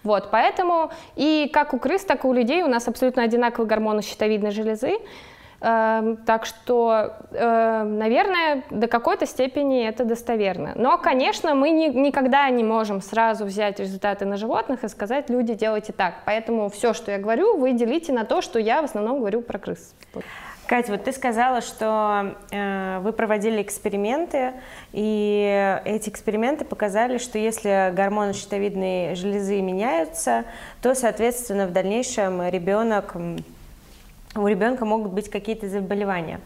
[0.04, 4.02] Вот, поэтому и как у крыс, так и у людей у нас абсолютно одинаковые гормоны
[4.02, 5.00] щитовидной железы,
[5.64, 10.74] так что, э, наверное, до какой-то степени это достоверно.
[10.76, 15.54] Но, конечно, мы ни, никогда не можем сразу взять результаты на животных и сказать, люди,
[15.54, 16.16] делайте так.
[16.26, 19.58] Поэтому все, что я говорю, вы делите на то, что я в основном говорю про
[19.58, 19.96] крыс.
[20.68, 24.54] Катя, вот ты сказала, что э, вы проводили эксперименты,
[24.92, 30.44] и эти эксперименты показали, что если гормоны щитовидной железы меняются,
[30.82, 33.16] то, соответственно, в дальнейшем ребенок
[34.36, 36.40] у ребенка могут быть какие-то заболевания.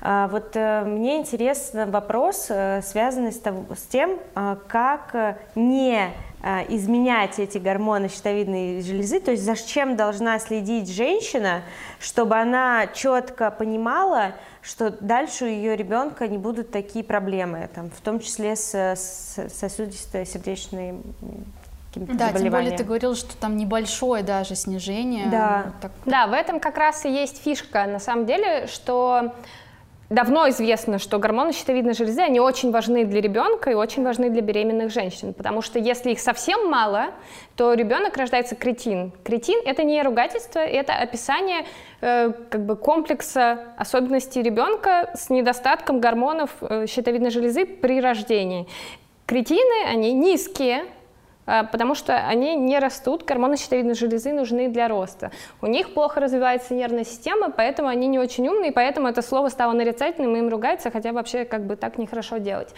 [0.00, 3.40] А, вот э, мне интересен вопрос, э, связанный с,
[3.88, 6.10] тем, а, как не
[6.68, 11.62] изменять эти гормоны щитовидной железы, то есть зачем должна следить женщина,
[11.98, 18.00] чтобы она четко понимала, что дальше у ее ребенка не будут такие проблемы, там, в
[18.00, 19.38] том числе с, с
[21.96, 25.26] сосудистой сердечной каким-то Да, тем более ты говорил, что там небольшое даже снижение.
[25.30, 25.62] Да.
[25.66, 25.92] Вот так.
[26.04, 29.32] да, в этом как раз и есть фишка, на самом деле, что
[30.08, 34.40] Давно известно, что гормоны щитовидной железы, они очень важны для ребенка и очень важны для
[34.40, 37.06] беременных женщин, потому что если их совсем мало,
[37.56, 39.12] то ребенок рождается кретин.
[39.24, 41.66] Кретин— это не ругательство, это описание
[42.02, 48.68] э, как бы комплекса особенностей ребенка с недостатком гормонов э, щитовидной железы при рождении.
[49.26, 50.84] Кретины, они низкие,
[51.46, 55.30] потому что они не растут, гормоны щитовидной железы нужны для роста.
[55.62, 59.72] У них плохо развивается нервная система, поэтому они не очень умные, поэтому это слово стало
[59.72, 62.74] нарицательным, и им ругаются, хотя вообще как бы так нехорошо делать.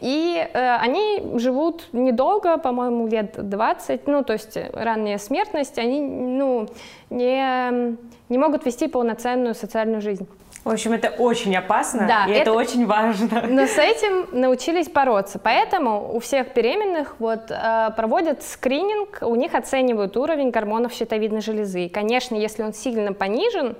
[0.00, 6.68] И э, они живут недолго, по-моему, лет 20, ну, то есть ранняя смертность, они, ну,
[7.10, 7.96] не,
[8.28, 10.28] не могут вести полноценную социальную жизнь.
[10.64, 13.42] В общем, это очень опасно, да, и это, это очень важно.
[13.48, 15.40] Но с этим научились бороться.
[15.40, 21.86] Поэтому у всех беременных вот, э, проводят скрининг, у них оценивают уровень гормонов щитовидной железы.
[21.86, 23.76] И, конечно, если он сильно понижен,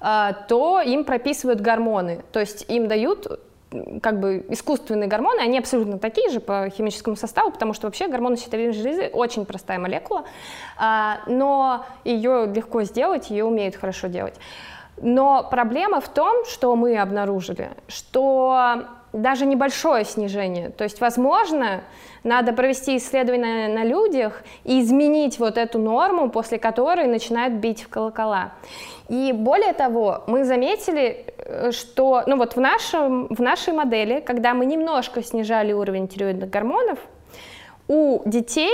[0.00, 2.22] э, то им прописывают гормоны.
[2.32, 3.40] То есть им дают
[4.00, 8.36] как бы искусственные гормоны, они абсолютно такие же по химическому составу, потому что вообще гормоны
[8.36, 10.24] щитовидной железы очень простая молекула,
[10.78, 14.34] а, но ее легко сделать, ее умеют хорошо делать.
[14.98, 21.82] Но проблема в том, что мы обнаружили, что даже небольшое снижение, то есть, возможно,
[22.24, 27.88] надо провести исследование на людях и изменить вот эту норму, после которой начинают бить в
[27.88, 28.52] колокола.
[29.08, 34.54] И более того, мы заметили, э, что ну вот в, нашем, в нашей модели, когда
[34.54, 36.98] мы немножко снижали уровень тиреоидных гормонов,
[37.88, 38.72] у детей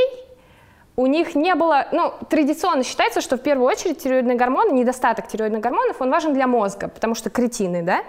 [0.97, 5.63] у них не было, ну, традиционно считается, что в первую очередь тиреоидные гормоны, недостаток тиреоидных
[5.63, 8.03] гормонов, он важен для мозга, потому что кретины, да?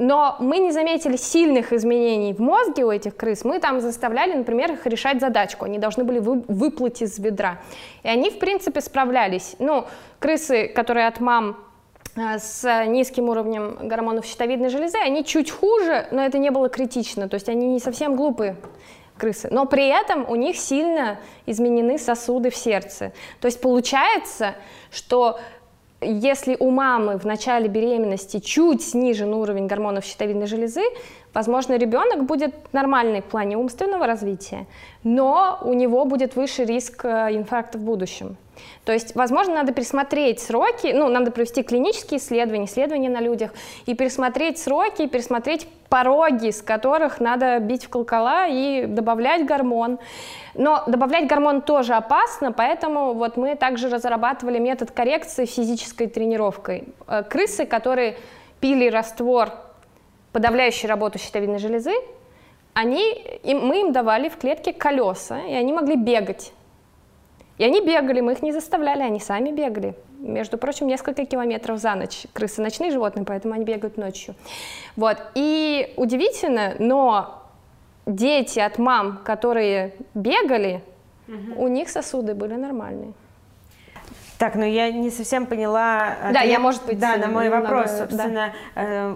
[0.00, 3.44] Но мы не заметили сильных изменений в мозге у этих крыс.
[3.44, 5.64] Мы там заставляли, например, их решать задачку.
[5.64, 7.58] Они должны были вы, выплыть из ведра.
[8.04, 9.56] И они, в принципе, справлялись.
[9.58, 9.86] Ну,
[10.20, 11.56] крысы, которые от мам
[12.14, 17.28] э, с низким уровнем гормонов щитовидной железы, они чуть хуже, но это не было критично.
[17.28, 18.54] То есть они не совсем глупые
[19.18, 19.48] крысы.
[19.50, 23.12] Но при этом у них сильно изменены сосуды в сердце.
[23.40, 24.54] То есть получается,
[24.90, 25.38] что
[26.00, 30.82] если у мамы в начале беременности чуть снижен уровень гормонов щитовидной железы,
[31.38, 34.66] возможно, ребенок будет нормальный в плане умственного развития,
[35.04, 38.36] но у него будет выше риск э, инфаркта в будущем.
[38.84, 43.52] То есть, возможно, надо пересмотреть сроки, ну, надо провести клинические исследования, исследования на людях,
[43.86, 50.00] и пересмотреть сроки, и пересмотреть пороги, с которых надо бить в колокола и добавлять гормон.
[50.54, 56.82] Но добавлять гормон тоже опасно, поэтому вот мы также разрабатывали метод коррекции физической тренировкой.
[57.06, 58.16] Э, крысы, которые
[58.58, 59.50] пили раствор,
[60.38, 61.94] подавляющий работу щитовидной железы,
[62.72, 66.52] они, им, мы им давали в клетке колеса, и они могли бегать.
[67.58, 69.96] И они бегали, мы их не заставляли, они сами бегали.
[70.20, 72.26] Между прочим, несколько километров за ночь.
[72.32, 74.36] Крысы ночные животные, поэтому они бегают ночью.
[74.94, 75.16] Вот.
[75.34, 77.42] И удивительно, но
[78.06, 80.84] дети от мам, которые бегали,
[81.26, 81.64] угу.
[81.64, 83.12] у них сосуды были нормальные.
[84.38, 86.14] Так, ну я не совсем поняла.
[86.32, 88.82] Да, я, может быть, да, на мой немного, вопрос, собственно, да.
[88.82, 89.14] э,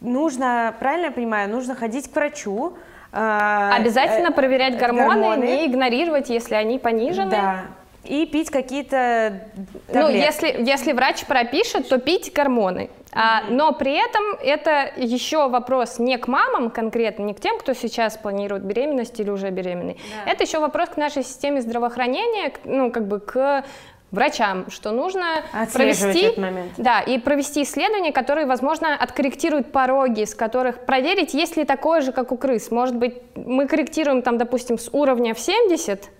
[0.00, 2.74] нужно, правильно я понимаю, нужно ходить к врачу,
[3.12, 7.30] Обязательно э, проверять гормоны, гормоны, не игнорировать, если они понижены.
[7.30, 7.60] Да.
[8.04, 9.42] И пить какие-то
[9.88, 9.92] таблетки.
[9.92, 12.88] Ну, если, если врач пропишет, то пить гормоны.
[13.12, 17.74] А, но при этом это еще вопрос не к мамам конкретно, не к тем, кто
[17.74, 19.98] сейчас планирует беременность или уже беременный.
[20.24, 20.30] Да.
[20.30, 23.64] Это еще вопрос к нашей системе здравоохранения, ну, как бы к
[24.10, 25.42] врачам, что нужно
[25.72, 26.34] провести,
[26.78, 32.12] да, и провести исследования, которые, возможно, откорректируют пороги, с которых проверить, есть ли такое же,
[32.12, 32.70] как у крыс.
[32.70, 36.10] Может быть, мы корректируем там, допустим, с уровня в 70,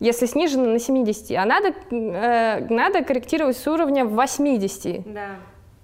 [0.00, 5.12] если снижено на 70, а надо, э, надо корректировать с уровня в 80.
[5.12, 5.28] Да.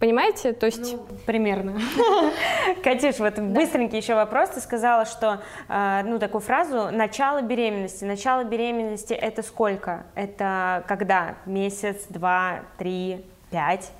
[0.03, 0.53] Понимаете?
[0.53, 0.97] То есть...
[0.97, 1.81] Ну, примерно.
[2.83, 3.43] Катюш, вот да.
[3.43, 4.49] быстренький еще вопрос.
[4.49, 8.05] Ты сказала, что, э, ну, такую фразу, начало беременности.
[8.05, 10.05] Начало беременности это сколько?
[10.17, 11.37] Это когда?
[11.47, 13.93] Месяц, два, три, пять?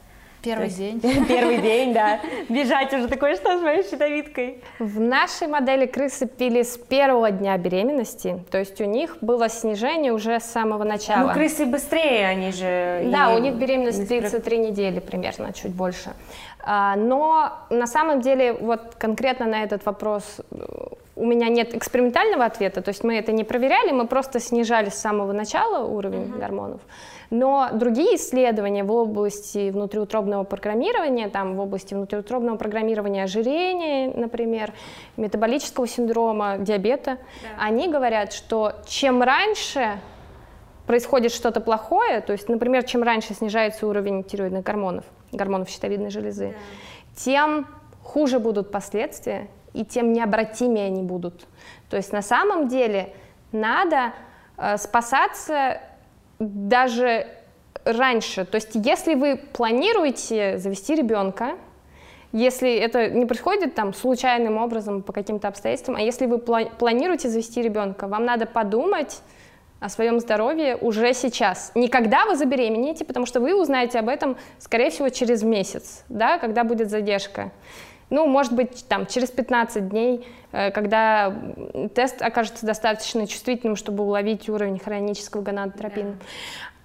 [0.43, 1.01] Первый есть, день.
[1.29, 2.21] Первый день, да.
[2.49, 4.63] Бежать уже такое, что с моей щитовидкой.
[4.79, 10.13] В нашей модели крысы пили с первого дня беременности, то есть у них было снижение
[10.13, 11.29] уже с самого начала.
[11.29, 13.09] Ну, крысы быстрее, они же...
[13.13, 16.13] Да, у них беременность длится три недели примерно, чуть больше.
[16.65, 20.57] А, но на самом деле, вот конкретно на этот вопрос э,
[21.15, 24.95] у меня нет экспериментального ответа, то есть мы это не проверяли, мы просто снижали с
[24.95, 26.39] самого начала уровень uh-huh.
[26.39, 26.81] гормонов.
[27.29, 34.73] Но другие исследования в области внутриутробного программирования, там в области внутриутробного программирования ожирения, например,
[35.17, 37.49] метаболического синдрома, диабета, да.
[37.59, 39.99] они говорят, что чем раньше
[40.87, 46.49] происходит что-то плохое, то есть, например, чем раньше снижается уровень тиреоидных гормонов, гормонов щитовидной железы,
[46.49, 46.55] да.
[47.17, 47.67] тем
[48.03, 51.47] хуже будут последствия и тем необратимее они будут.
[51.91, 53.13] То есть на самом деле
[53.53, 54.13] надо
[54.57, 55.81] э, спасаться
[56.39, 57.27] даже
[57.85, 58.45] раньше.
[58.45, 61.57] То есть если вы планируете завести ребенка,
[62.33, 67.61] если это не происходит там случайным образом по каким-то обстоятельствам, а если вы планируете завести
[67.61, 69.21] ребенка, вам надо подумать
[69.81, 71.73] о своем здоровье уже сейчас.
[71.75, 76.39] Не когда вы забеременеете, потому что вы узнаете об этом, скорее всего, через месяц, да,
[76.39, 77.51] когда будет задержка.
[78.13, 81.35] Ну, может быть, там, через 15 дней, э, когда
[81.95, 86.11] тест окажется достаточно чувствительным, чтобы уловить уровень хронического гонадотропина.
[86.11, 86.17] Да.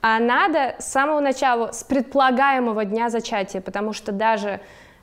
[0.01, 4.61] А надо с самого начала, с предполагаемого дня зачатия, потому что даже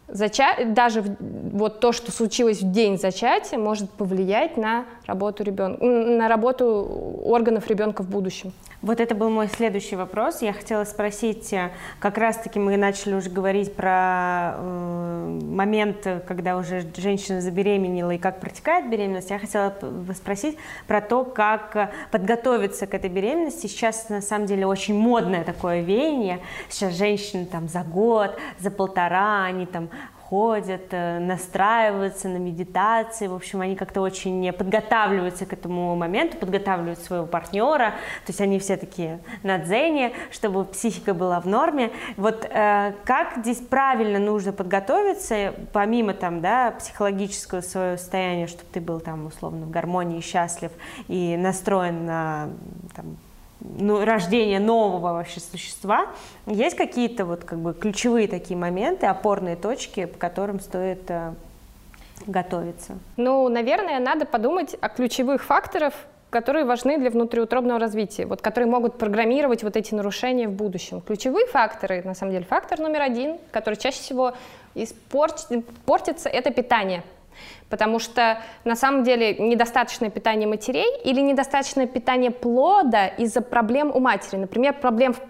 [0.08, 0.56] зача...
[0.64, 7.20] даже вот то, что случилось в день зачатия, может повлиять на работу ребенка, на работу
[7.22, 8.54] органов ребенка в будущем.
[8.84, 10.42] Вот это был мой следующий вопрос.
[10.42, 11.70] Я хотела спросить, э,
[12.00, 18.40] как раз-таки мы начали уже говорить про э, момент, когда уже женщина забеременела и как
[18.40, 19.30] протекает беременность.
[19.30, 19.74] Я хотела
[20.14, 23.68] спросить про то, как подготовиться к этой беременности.
[23.68, 26.40] Сейчас на самом деле очень модное такое веяние.
[26.68, 29.88] Сейчас женщины там за год, за полтора, они там
[30.34, 36.98] ходят, э, настраиваются на медитации, в общем, они как-то очень подготавливаются к этому моменту, подготавливают
[36.98, 37.90] своего партнера,
[38.26, 41.92] то есть они все такие на дзене, чтобы психика была в норме.
[42.16, 48.80] Вот э, как здесь правильно нужно подготовиться, помимо там, да, психологического своего состояния, чтобы ты
[48.80, 50.72] был там условно в гармонии, счастлив
[51.06, 52.48] и настроен на
[52.96, 53.18] там,
[53.64, 56.06] ну, рождения нового вообще существа,
[56.46, 61.32] есть какие-то вот как бы ключевые такие моменты, опорные точки, по которым стоит э,
[62.26, 62.98] готовиться?
[63.16, 65.94] Ну, наверное, надо подумать о ключевых факторах,
[66.30, 71.00] которые важны для внутриутробного развития, вот, которые могут программировать вот эти нарушения в будущем.
[71.00, 74.34] Ключевые факторы, на самом деле, фактор номер один, который чаще всего
[74.74, 77.04] испортится, это питание.
[77.68, 84.00] Потому что на самом деле недостаточное питание матерей или недостаточное питание плода из-за проблем у
[84.00, 84.36] матери.
[84.36, 85.20] Например, проблем в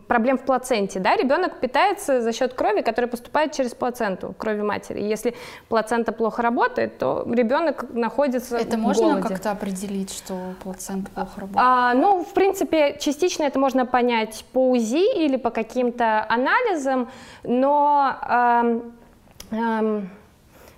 [0.00, 5.00] проблем в плаценте, да, ребенок питается за счет крови, которая поступает через плаценту, крови матери.
[5.00, 5.34] Если
[5.68, 11.64] плацента плохо работает, то ребенок находится Это в можно как-то определить, что плацента плохо работает?
[11.66, 17.08] А, ну, в принципе, частично это можно понять по УЗИ или по каким-то анализам,
[17.44, 18.92] но эм,
[19.50, 20.10] эм,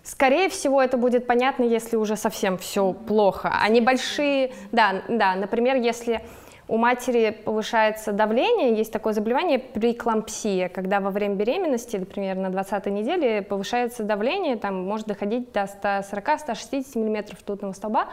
[0.07, 3.51] Скорее всего, это будет понятно, если уже совсем все плохо.
[3.53, 6.21] А небольшие, да, да, например, если
[6.69, 12.87] у матери повышается давление, есть такое заболевание преэклампсия, когда во время беременности, например, на 20
[12.87, 18.07] неделе повышается давление, там может доходить до 140-160 мм ртутного столба.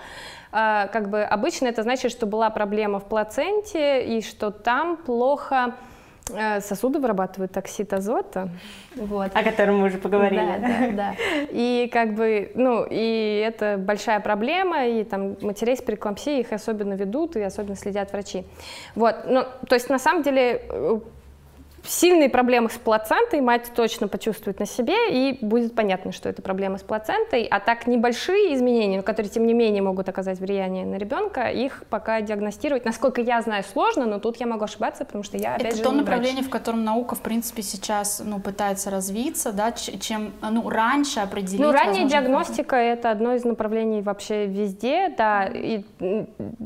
[0.52, 5.76] А, как бы обычно это значит, что была проблема в плаценте и что там плохо
[6.62, 8.50] сосуды вырабатывают оксид азота.
[8.96, 9.32] Вот.
[9.36, 10.40] О котором мы уже поговорили.
[10.40, 11.16] Да, да, да.
[11.52, 16.94] И как бы, ну, и это большая проблема, и там матерей с преэклампсией их особенно
[16.94, 18.46] ведут, и особенно следят врачи.
[18.96, 21.00] Вот, ну, то есть на самом деле э,
[21.86, 26.78] сильные проблемы с плацентой мать точно почувствует на себе, и будет понятно, что это проблема
[26.78, 27.46] с плацентой.
[27.46, 31.84] А так небольшие изменения, но которые, тем не менее, могут оказать влияние на ребенка, их
[31.90, 35.68] пока диагностировать, насколько я знаю, сложно, но тут я могу ошибаться, потому что я, опять
[35.68, 36.48] это же, то направление, врач.
[36.48, 41.60] в котором наука, в принципе, сейчас ну, пытается развиться, да, чем ну, раньше определить.
[41.60, 45.84] Ну, ранняя диагностика— это одно из направлений вообще везде, да, и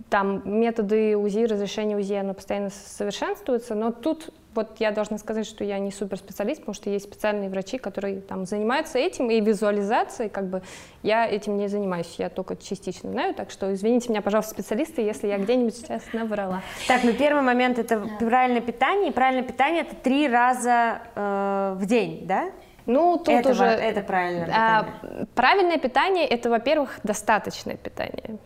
[0.09, 5.63] там методы УЗИ, разрешение УЗИ, оно постоянно совершенствуется, но тут вот я должна сказать, что
[5.63, 10.47] я не суперспециалист, потому что есть специальные врачи, которые там занимаются этим, и визуализацией, как
[10.47, 10.61] бы
[11.03, 15.27] я этим не занимаюсь, я только частично знаю, так что извините меня, пожалуйста, специалисты, если
[15.27, 16.61] я где-нибудь сейчас наврала.
[16.87, 21.85] Так, ну первый момент это правильное питание, и правильное питание это три раза э, в
[21.85, 22.49] день, да?
[22.87, 23.65] Ну, тут это, уже...
[23.65, 24.55] Это правильное питание.
[24.55, 28.37] А, правильное питание– это, во-первых, достаточное питание.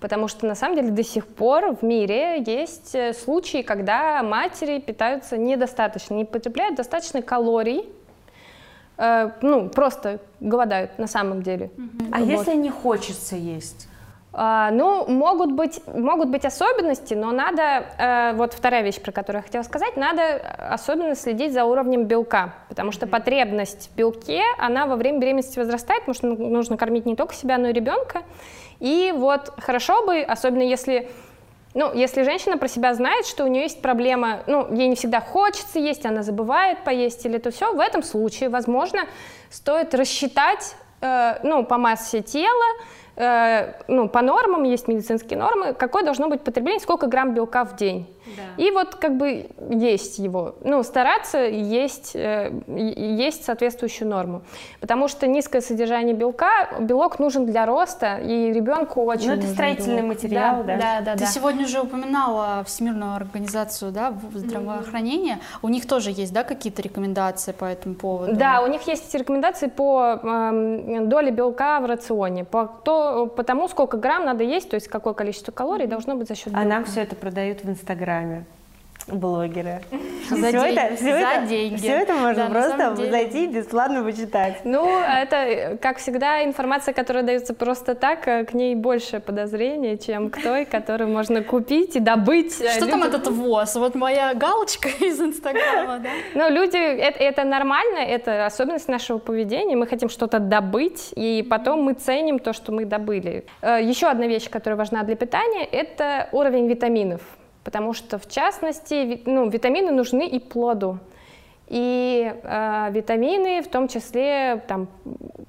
[0.00, 4.78] Потому что, на самом деле, до сих пор в мире есть э, случаи, когда матери
[4.80, 7.88] питаются недостаточно, не потребляют достаточно калорий,
[8.98, 11.70] э, ну, просто голодают на самом деле.
[12.12, 12.28] А вот.
[12.28, 13.88] если не хочется есть?
[14.38, 19.40] А, ну, могут быть, могут быть особенности, но надо, э, вот вторая вещь, про которую
[19.40, 20.36] я хотела сказать, надо
[20.70, 26.04] особенно следить за уровнем белка, потому что потребность в белке, она во время беременности возрастает,
[26.04, 28.24] потому что нужно кормить не только себя, но и ребенка.
[28.78, 31.08] И вот хорошо бы, особенно если
[31.72, 35.22] ну, если женщина про себя знает, что у нее есть проблема, ну, ей не всегда
[35.22, 39.00] хочется есть, она забывает поесть или то все, в этом случае, возможно,
[39.50, 42.66] стоит рассчитать, э, ну, по массе тела,
[43.16, 48.06] ну, по нормам, есть медицинские нормы, какое должно быть потребление, сколько грамм белка в день.
[48.36, 48.62] Да.
[48.62, 54.42] И вот как бы есть его, ну, стараться есть, э, есть соответствующую норму.
[54.80, 60.02] Потому что низкое содержание белка, белок нужен для роста, и ребенку очень Ну, это строительный
[60.02, 60.08] белок.
[60.08, 60.76] материал, да?
[60.76, 61.12] Да, да, да.
[61.14, 61.26] Ты да.
[61.26, 65.34] сегодня уже упоминала Всемирную организацию да, здравоохранения.
[65.34, 65.58] Mm-hmm.
[65.62, 68.34] У них тоже есть, да, какие-то рекомендации по этому поводу?
[68.34, 73.68] Да, у них есть рекомендации по э, доле белка в рационе, по, то, по тому,
[73.68, 76.60] сколько грамм надо есть, то есть какое количество калорий должно быть за счет белка.
[76.60, 78.46] А нам все это продают в Инстаграме Инстаграме
[79.08, 79.82] блогеры.
[80.28, 81.76] За, все день, это, все за это, деньги.
[81.76, 84.64] Все это можно да, просто зайти и бесплатно почитать.
[84.64, 90.28] Ну, это, как всегда, информация, которая дается просто так, э, к ней больше подозрений, чем
[90.30, 92.60] к той, которую можно купить и добыть.
[92.60, 93.76] Э, Что там этот ВОЗ?
[93.76, 96.10] Вот моя галочка из Инстаграма, да?
[96.34, 99.76] Ну, люди, это, это нормально, это особенность нашего поведения.
[99.76, 103.44] Мы хотим что-то добыть, и потом мы ценим то, что мы добыли.
[103.62, 107.20] Э, Еще одна вещь, которая важна для питания, это уровень витаминов
[107.66, 111.00] потому что, в частности, ну, витамины нужны и плоду.
[111.66, 114.86] И э, витамины, в том числе, там,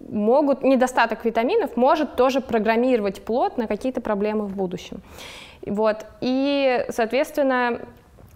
[0.10, 5.02] могут, недостаток витаминов может тоже программировать плод на какие-то проблемы в будущем.
[5.64, 6.08] Вот.
[6.22, 7.82] И, соответственно,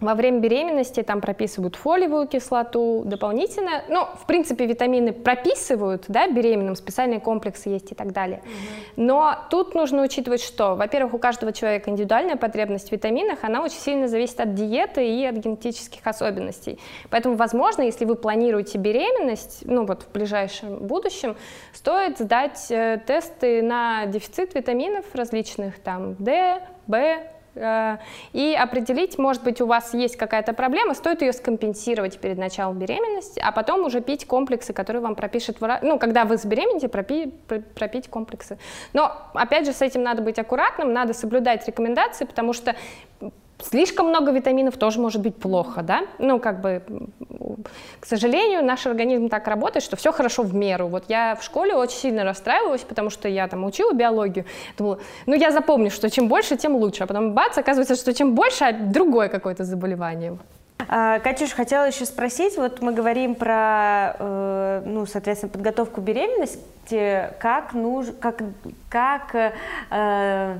[0.02, 3.82] во время беременности там прописывают фолиевую кислоту дополнительно.
[3.88, 8.42] Ну, в принципе, витамины прописывают, да, беременным, специальные комплексы есть и так далее.
[8.44, 9.04] Угу.
[9.04, 13.78] Но тут нужно учитывать, что, во-первых, у каждого человека индивидуальная потребность в витаминах, она очень
[13.78, 16.78] сильно зависит от диеты и от генетических особенностей.
[17.10, 21.36] Поэтому, возможно, если вы планируете беременность, ну вот в ближайшем будущем,
[21.72, 29.60] стоит сдать э, тесты на дефицит витаминов различных, там, D, Э, и определить, может быть,
[29.60, 34.26] у вас есть какая-то проблема, стоит ее скомпенсировать перед началом беременности, а потом уже пить
[34.26, 35.80] комплексы, которые вам пропишет врач.
[35.82, 37.34] Ну, когда вы забеременеете, пропи,
[37.74, 38.58] пропить комплексы.
[38.94, 42.74] Но, опять же, с этим надо быть аккуратным, надо соблюдать рекомендации, потому что
[43.64, 46.02] слишком много витаминов тоже может быть плохо, да?
[46.18, 46.82] Ну, как бы,
[48.00, 50.88] к сожалению, наш организм так работает, что все хорошо в меру.
[50.88, 54.44] Вот я в школе очень сильно расстраивалась, потому что я там учила биологию.
[54.76, 57.04] Думала, ну, я запомню, что чем больше, тем лучше.
[57.04, 60.38] А потом бац, оказывается, что чем больше, а другое какое-то заболевание.
[60.88, 67.72] А, Катюш, хотела еще спросить, вот мы говорим про, э, ну, соответственно, подготовку беременности, как
[67.72, 68.42] нужно, как,
[68.88, 69.54] как
[69.90, 70.58] э,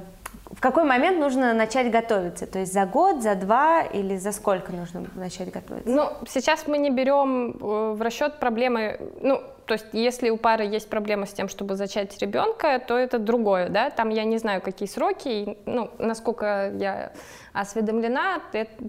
[0.52, 2.46] в какой момент нужно начать готовиться?
[2.46, 5.90] То есть за год, за два или за сколько нужно начать готовиться?
[5.90, 10.64] Ну, сейчас мы не берем э, в расчет проблемы, ну, то есть если у пары
[10.64, 14.60] есть проблема с тем, чтобы зачать ребенка, то это другое, да, там я не знаю,
[14.60, 17.12] какие сроки, ну, насколько я
[17.52, 18.40] осведомлена,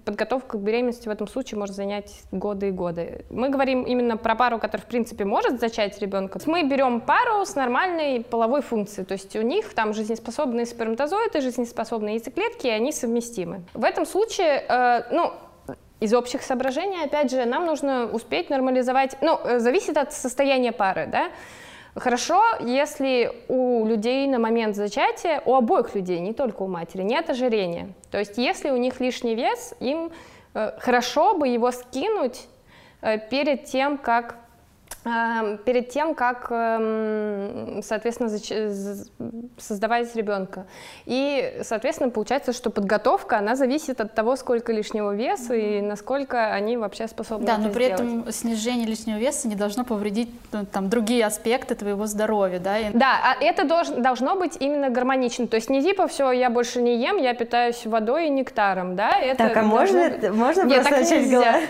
[0.04, 3.24] подготовка к беременности в этом случае может занять годы и годы.
[3.30, 6.38] Мы говорим именно про пару, которая, в принципе, может зачать ребенка.
[6.46, 12.16] Мы берем пару с нормальной половой функцией, то есть у них там жизнеспособные сперматозоиды, жизнеспособные
[12.16, 13.62] яйцеклетки, и они совместимы.
[13.74, 15.32] В этом случае, э, ну,
[16.00, 21.06] из общих соображений, опять же, нам нужно успеть нормализовать, ну, э, зависит от состояния пары,
[21.06, 21.30] да,
[21.96, 27.30] Хорошо, если у людей на момент зачатия, у обоих людей, не только у матери, нет
[27.30, 27.94] ожирения.
[28.10, 30.10] То есть если у них лишний вес, им
[30.54, 32.48] э, хорошо бы его скинуть
[33.00, 34.38] э, перед тем, как
[35.04, 38.30] перед тем, как, эм, соответственно,
[39.58, 40.66] создавать ребенка.
[41.04, 45.78] И, соответственно, получается, что подготовка, она зависит от того, сколько лишнего веса mm-hmm.
[45.78, 48.00] и насколько они вообще способны Да, но при сделать.
[48.00, 52.76] этом снижение лишнего веса не должно повредить ну, там, другие аспекты твоего здоровья, да?
[52.94, 55.46] Да, а это долж, должно быть именно гармонично.
[55.48, 59.18] То есть не типа все, я больше не ем, я питаюсь водой и нектаром, да?
[59.20, 60.30] Это так, а можно, быть...
[60.30, 61.60] можно Нет, просто так нельзя.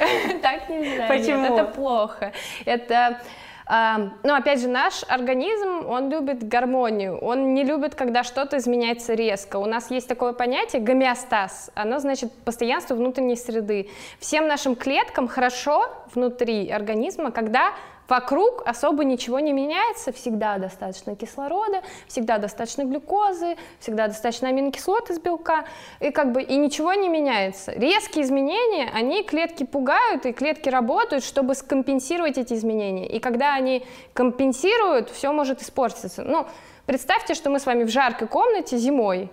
[0.40, 1.08] Так нельзя.
[1.08, 1.54] Почему?
[1.56, 2.32] Это плохо.
[2.64, 3.18] Это
[3.66, 9.56] но опять же, наш организм, он любит гармонию, он не любит, когда что-то изменяется резко.
[9.56, 13.88] У нас есть такое понятие гомеостаз, оно значит постоянство внутренней среды.
[14.18, 17.72] Всем нашим клеткам хорошо внутри организма, когда
[18.08, 25.18] вокруг особо ничего не меняется, всегда достаточно кислорода, всегда достаточно глюкозы, всегда достаточно аминокислот из
[25.18, 25.64] белка,
[26.00, 27.72] и как бы и ничего не меняется.
[27.72, 33.06] Резкие изменения, они клетки пугают, и клетки работают, чтобы скомпенсировать эти изменения.
[33.08, 36.22] И когда они компенсируют, все может испортиться.
[36.22, 36.46] Ну,
[36.86, 39.30] представьте, что мы с вами в жаркой комнате зимой,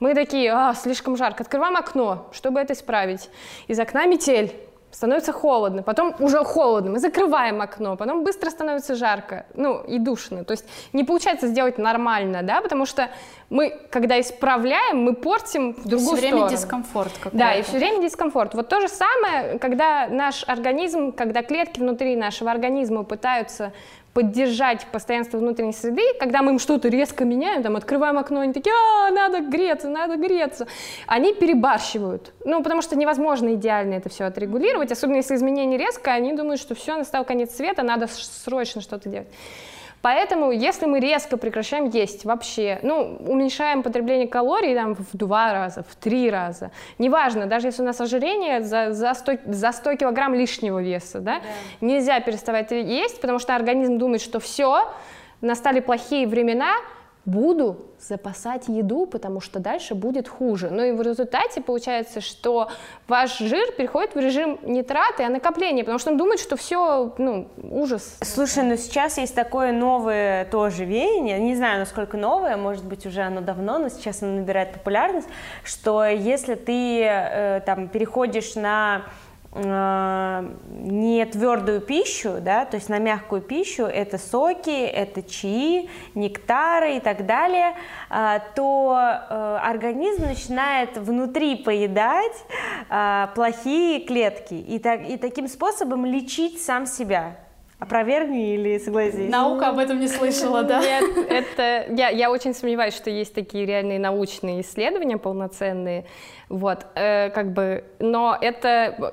[0.00, 3.30] мы такие, а, слишком жарко, открываем окно, чтобы это исправить.
[3.68, 4.52] Из окна метель,
[4.94, 10.44] становится холодно, потом уже холодно, мы закрываем окно, потом быстро становится жарко, ну и душно.
[10.44, 13.10] То есть не получается сделать нормально, да, потому что
[13.50, 16.56] мы, когда исправляем, мы портим в другую все время сторону.
[16.56, 17.36] дискомфорт какой-то.
[17.36, 18.54] Да, и все время дискомфорт.
[18.54, 23.72] Вот то же самое, когда наш организм, когда клетки внутри нашего организма пытаются
[24.14, 28.74] поддержать постоянство внутренней среды, когда мы им что-то резко меняем, там, открываем окно, они такие,
[28.74, 30.68] а, надо греться, надо греться,
[31.06, 32.32] они перебарщивают.
[32.44, 36.76] Ну, потому что невозможно идеально это все отрегулировать, особенно если изменение резко, они думают, что
[36.76, 39.28] все, настал конец света, надо срочно что-то делать.
[40.04, 45.82] Поэтому, если мы резко прекращаем есть вообще, ну, уменьшаем потребление калорий там, в два раза,
[45.82, 50.34] в три раза, неважно, даже если у нас ожирение за, за, 100, за 100 килограмм
[50.34, 51.42] лишнего веса, да, да,
[51.80, 54.92] нельзя переставать есть, потому что организм думает, что все,
[55.40, 56.74] настали плохие времена,
[57.24, 60.68] буду запасать еду, потому что дальше будет хуже.
[60.70, 62.68] Ну и в результате получается, что
[63.08, 67.48] ваш жир переходит в режим нитраты, а накопления, потому что он думает, что все, ну,
[67.62, 68.18] ужас.
[68.20, 73.22] Слушай, ну сейчас есть такое новое тоже веяние, не знаю, насколько новое, может быть, уже
[73.22, 75.28] оно давно, но сейчас оно набирает популярность,
[75.62, 79.06] что если ты э, там переходишь на
[79.54, 87.00] не твердую пищу, да, то есть на мягкую пищу, это соки, это чаи, нектары и
[87.00, 87.76] так далее,
[88.10, 92.44] э, то э, организм начинает внутри поедать
[93.34, 97.36] плохие клетки и, так, и таким способом лечить сам себя.
[97.84, 99.30] Опровергни или согласись?
[99.30, 100.80] Наука об этом не слышала, да?
[100.80, 101.92] Нет, это...
[101.92, 106.06] Я, я очень сомневаюсь, что есть такие реальные научные исследования полноценные.
[106.48, 107.84] Вот, э, как бы...
[107.98, 109.12] Но это...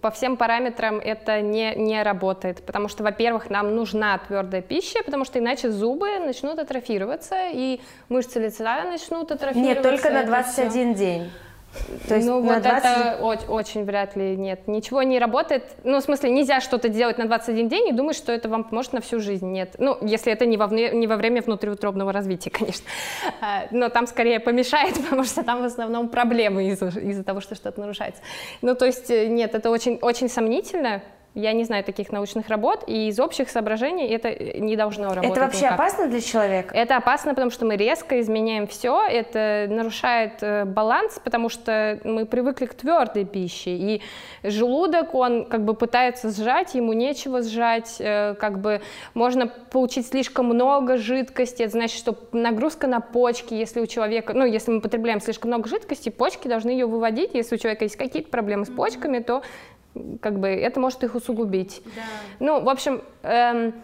[0.00, 5.24] По всем параметрам это не, не работает, потому что, во-первых, нам нужна твердая пища, потому
[5.24, 9.60] что иначе зубы начнут атрофироваться, и мышцы лица начнут атрофироваться.
[9.60, 11.30] Нет, только на 21 день.
[12.08, 12.64] То есть ну, вот 20...
[12.64, 14.66] это очень, очень вряд ли нет.
[14.66, 15.64] Ничего не работает.
[15.84, 18.94] Ну, в смысле, нельзя что-то делать на 21 день и думать, что это вам поможет
[18.94, 19.46] на всю жизнь.
[19.46, 19.76] Нет.
[19.78, 22.86] Ну, если это не во, не во время внутриутробного развития, конечно.
[23.40, 27.54] А, но там скорее помешает, потому что там в основном проблемы из-за из того, что
[27.54, 28.22] что-то нарушается.
[28.62, 31.02] Ну, то есть, э, нет, это очень, очень сомнительно.
[31.38, 35.30] Я не знаю таких научных работ, и из общих соображений это не должно работать.
[35.30, 35.74] Это вообще никак.
[35.74, 36.74] опасно для человека?
[36.76, 42.26] Это опасно, потому что мы резко изменяем все, это нарушает э, баланс, потому что мы
[42.26, 44.02] привыкли к твердой пище, и
[44.42, 48.80] желудок, он как бы пытается сжать, ему нечего сжать, э, как бы
[49.14, 54.44] можно получить слишком много жидкости, это значит, что нагрузка на почки, если у человека, ну,
[54.44, 58.28] если мы потребляем слишком много жидкости, почки должны ее выводить, если у человека есть какие-то
[58.28, 59.42] проблемы с почками, то
[60.20, 61.82] как бы это может их усугубить.
[61.96, 62.02] Да.
[62.40, 63.02] Ну, в общем...
[63.22, 63.74] Эм,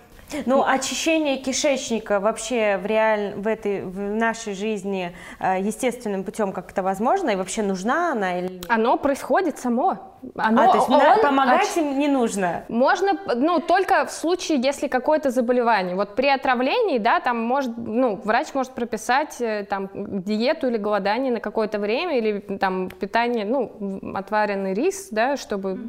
[0.46, 3.34] ну, очищение кишечника вообще в, реаль...
[3.36, 7.30] в, этой, в нашей жизни э, естественным путем как-то возможно?
[7.30, 8.38] И вообще нужна она?
[8.38, 8.60] Или...
[8.68, 10.13] Оно происходит само.
[10.36, 12.64] Оно, а, то есть он, помогать им не нужно?
[12.68, 15.94] Можно, ну, только в случае, если какое-то заболевание.
[15.94, 21.32] Вот при отравлении, да, там может, ну, врач может прописать э, там диету или голодание
[21.32, 25.88] на какое-то время, или там питание, ну, отваренный рис, да, чтобы, mm-hmm.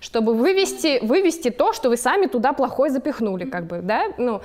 [0.00, 4.40] чтобы вывести, вывести то, что вы сами туда плохое запихнули, как бы, да, ну,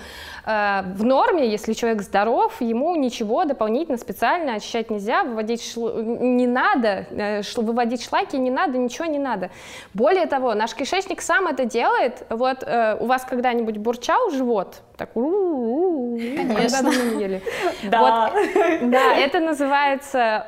[0.46, 5.92] э, в норме, если человек здоров, ему ничего дополнительно специально очищать нельзя, выводить шло...
[6.02, 9.50] не надо, э, выводить шлаки не надо, ничего не надо надо.
[9.94, 12.26] Более того, наш кишечник сам это делает.
[12.30, 14.82] Вот э, у вас когда-нибудь бурчал живот?
[14.98, 16.90] Так, Конечно.
[17.20, 17.42] ели.
[17.84, 18.02] Да.
[18.02, 18.34] Вот,
[18.90, 20.48] да, это называется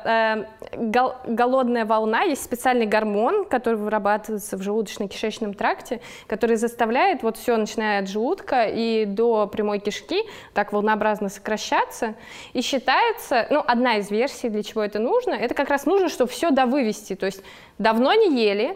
[0.72, 2.22] э, гол голодная волна.
[2.22, 8.64] Есть специальный гормон, который вырабатывается в желудочно-кишечном тракте, который заставляет вот все, начиная от желудка
[8.64, 12.14] и до прямой кишки, так волнообразно сокращаться.
[12.52, 16.30] И считается, ну, одна из версий, для чего это нужно, это как раз нужно, чтобы
[16.30, 17.14] все довывести.
[17.14, 17.42] То есть
[17.78, 18.69] давно не ели,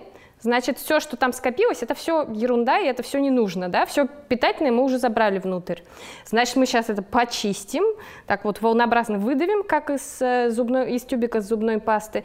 [0.45, 4.07] значит, все, что там скопилось, это все ерунда, и это все не нужно, да, все
[4.29, 5.81] питательное мы уже забрали внутрь.
[6.27, 7.83] Значит, мы сейчас это почистим,
[8.27, 12.25] так вот волнообразно выдавим, как из, э, зубной, из тюбика с зубной пасты,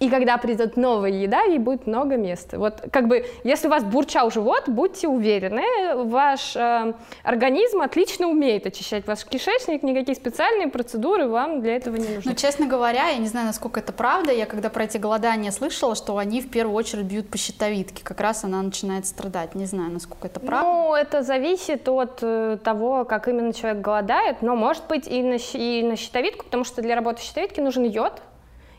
[0.00, 2.58] и когда придет новая еда, ей будет много места.
[2.58, 6.92] Вот как бы, если у вас бурчал живот, будьте уверены, ваш э,
[7.24, 12.22] организм отлично умеет очищать ваш кишечник, никакие специальные процедуры вам для этого не нужны.
[12.24, 15.94] Ну, честно говоря, я не знаю, насколько это правда, я когда про эти голодания слышала,
[15.94, 19.54] что они в первую очередь бьют по щитовидке как раз она начинает страдать.
[19.54, 20.70] Не знаю, насколько это правда.
[20.70, 25.36] Ну, это зависит от э, того, как именно человек голодает, но может быть и на,
[25.54, 28.22] и на щитовидку, потому что для работы щитовидки нужен йод,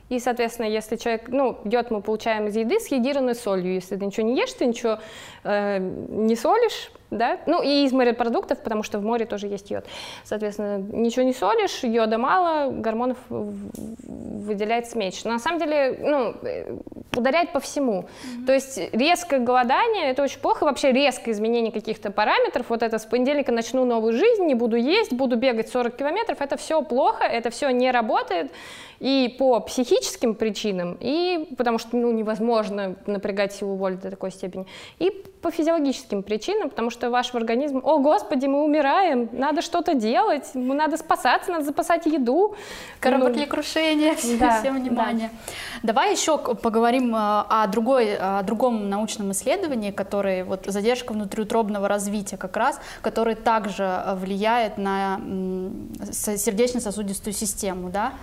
[0.10, 3.74] и, соответственно, если человек, ну, йод мы получаем из еды с йодированной солью.
[3.74, 4.99] Если ты ничего не ешь, ты ничего
[5.43, 9.86] э, не солишь, да, ну и из морепродуктов, потому что в море тоже есть йод.
[10.24, 15.22] Соответственно, ничего не солишь, йода мало, гормонов выделяется меньше.
[15.26, 16.36] Но на самом деле, ну,
[17.16, 18.01] ударять по всему.
[18.01, 18.45] Mm-hmm.
[18.45, 23.05] То есть резкое голодание, это очень плохо, вообще резкое изменение каких-то параметров, вот это с
[23.05, 27.49] понедельника начну новую жизнь, не буду есть, буду бегать 40 километров, это все плохо, это
[27.49, 28.51] все не работает,
[28.99, 34.66] и по психическим причинам, и потому что, ну, невозможно напрягать силу воли до такой степени,
[34.99, 35.10] и
[35.41, 40.97] по физиологическим причинам, потому что ваш организм, о, господи, мы умираем, надо что-то делать, надо
[40.97, 42.55] спасаться, надо запасать еду.
[42.99, 45.29] Кораблекрушение, ну, да, всем внимание.
[45.81, 45.93] Да.
[45.93, 52.35] Давай еще поговорим э, о, другой, о другом научном исследовании, который вот задержка внутриутробного развития
[52.35, 55.21] как раз, который также э, влияет на
[56.11, 58.13] сердечно-сосудистую систему, да?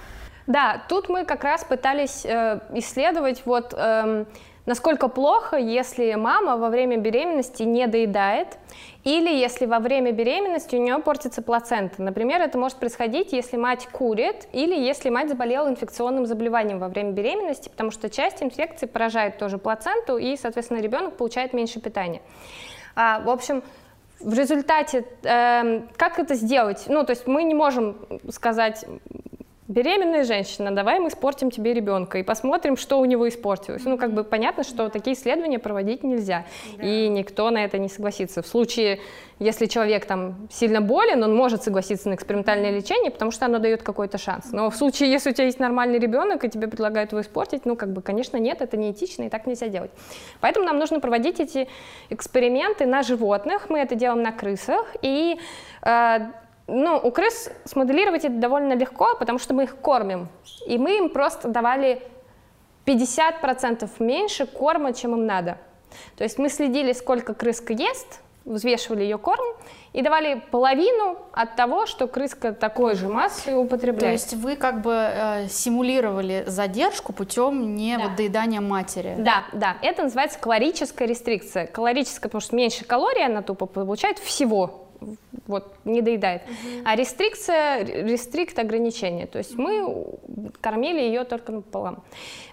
[0.46, 4.26] Да, тут мы как раз пытались э, исследовать вот э,
[4.66, 8.58] насколько плохо, если мама во время беременности не доедает,
[9.04, 12.02] или если во время беременности у нее портится плацента.
[12.02, 17.12] Например, это может происходить, если мать курит, или если мать заболела инфекционным заболеванием во время
[17.12, 22.20] беременности, потому что часть инфекции поражает тоже плаценту, и, соответственно, ребенок получает меньше питания.
[22.96, 23.62] А, в общем,
[24.18, 26.84] в результате, э, как это сделать?
[26.88, 27.96] Ну, то есть мы не можем
[28.30, 28.84] сказать,
[29.68, 33.84] беременная женщина, давай мы испортим тебе ребенка и посмотрим, что у него испортилось.
[33.84, 36.46] Ну, как бы понятно, что такие исследования проводить нельзя,
[36.76, 36.86] да.
[36.86, 38.42] и никто на это не согласится.
[38.42, 39.00] В случае,
[39.38, 43.82] если человек там сильно болен, он может согласиться на экспериментальное лечение, потому что оно дает
[43.82, 44.52] какой-то шанс.
[44.52, 47.76] Но в случае, если у тебя есть нормальный ребенок, и тебе предлагают его испортить, ну,
[47.76, 49.90] как бы, конечно, нет, это неэтично, и так нельзя делать.
[50.40, 51.68] Поэтому нам нужно проводить эти
[52.10, 55.38] эксперименты на животных, мы это делаем на крысах, и
[55.82, 56.18] э,
[56.68, 60.28] ну, у крыс смоделировать это довольно легко, потому что мы их кормим.
[60.66, 62.02] И мы им просто давали
[62.86, 65.58] 50% меньше корма, чем им надо.
[66.16, 69.44] То есть мы следили, сколько крыска ест, взвешивали ее корм
[69.92, 74.00] и давали половину от того, что крыска такой же массы употребляет.
[74.00, 78.04] То есть вы как бы э, симулировали задержку путем не да.
[78.04, 79.16] вот доедания матери.
[79.18, 79.76] Да, да.
[79.82, 81.66] Это называется калорическая рестрикция.
[81.66, 84.85] Калорическая, потому что меньше калорий она тупо получает всего
[85.46, 86.42] вот, не доедает.
[86.42, 86.82] Угу.
[86.84, 90.06] А рестрикция, рестрикт ограничение, то есть мы
[90.60, 92.02] кормили ее только пополам.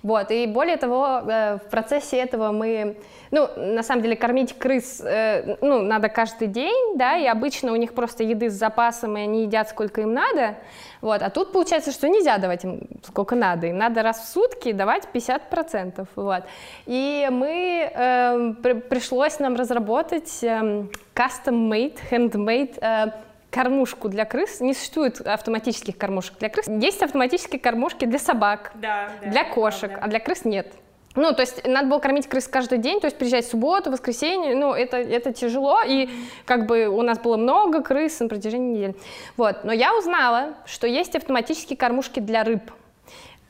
[0.04, 2.98] Вот, и более того, э, в процессе этого мы,
[3.32, 7.76] ну, на самом деле, кормить крыс, э, ну, надо каждый день, да, и обычно у
[7.76, 10.58] них просто еды с запасом, и они едят сколько им надо,
[11.04, 14.72] вот, а тут получается, что нельзя давать им сколько надо, им надо раз в сутки
[14.72, 16.43] давать 50%, вот.
[16.86, 23.12] И мы, э, при, пришлось нам разработать э, custom-made, handmade э,
[23.49, 24.62] кормушку для крыс.
[24.62, 26.70] Не существует автоматических кормушек для крыс.
[26.70, 29.99] Есть автоматические кормушки для собак, да, да, для кошек, да.
[30.04, 30.72] а для крыс нет.
[31.16, 34.55] Ну, то есть надо было кормить крыс каждый день, то есть приезжать в субботу, воскресенье,
[34.55, 36.09] ну, это, это тяжело, и
[36.45, 38.95] как бы у нас было много крыс на протяжении недели.
[39.38, 42.72] Вот, но я узнала, что есть автоматические кормушки для рыб.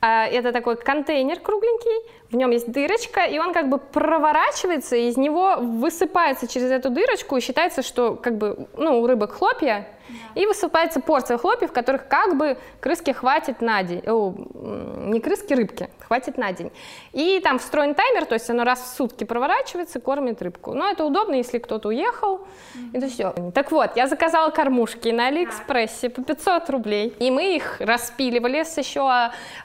[0.01, 5.07] А, это такой контейнер кругленький, в нем есть дырочка, и он как бы проворачивается, и
[5.07, 9.87] из него высыпается через эту дырочку, и считается, что как бы, ну, у рыбок хлопья,
[10.09, 10.41] да.
[10.41, 15.89] и высыпается порция хлопьев, которых как бы крыске хватит на день, о, не крыски, рыбки,
[15.99, 16.71] хватит на день.
[17.11, 20.73] И там встроен таймер, то есть оно раз в сутки проворачивается, кормит рыбку.
[20.73, 22.89] Но это удобно, если кто-то уехал, mm-hmm.
[22.93, 23.33] это все.
[23.53, 28.77] Так вот, я заказала кормушки на Алиэкспрессе по 500 рублей, и мы их распиливали с
[28.77, 29.09] еще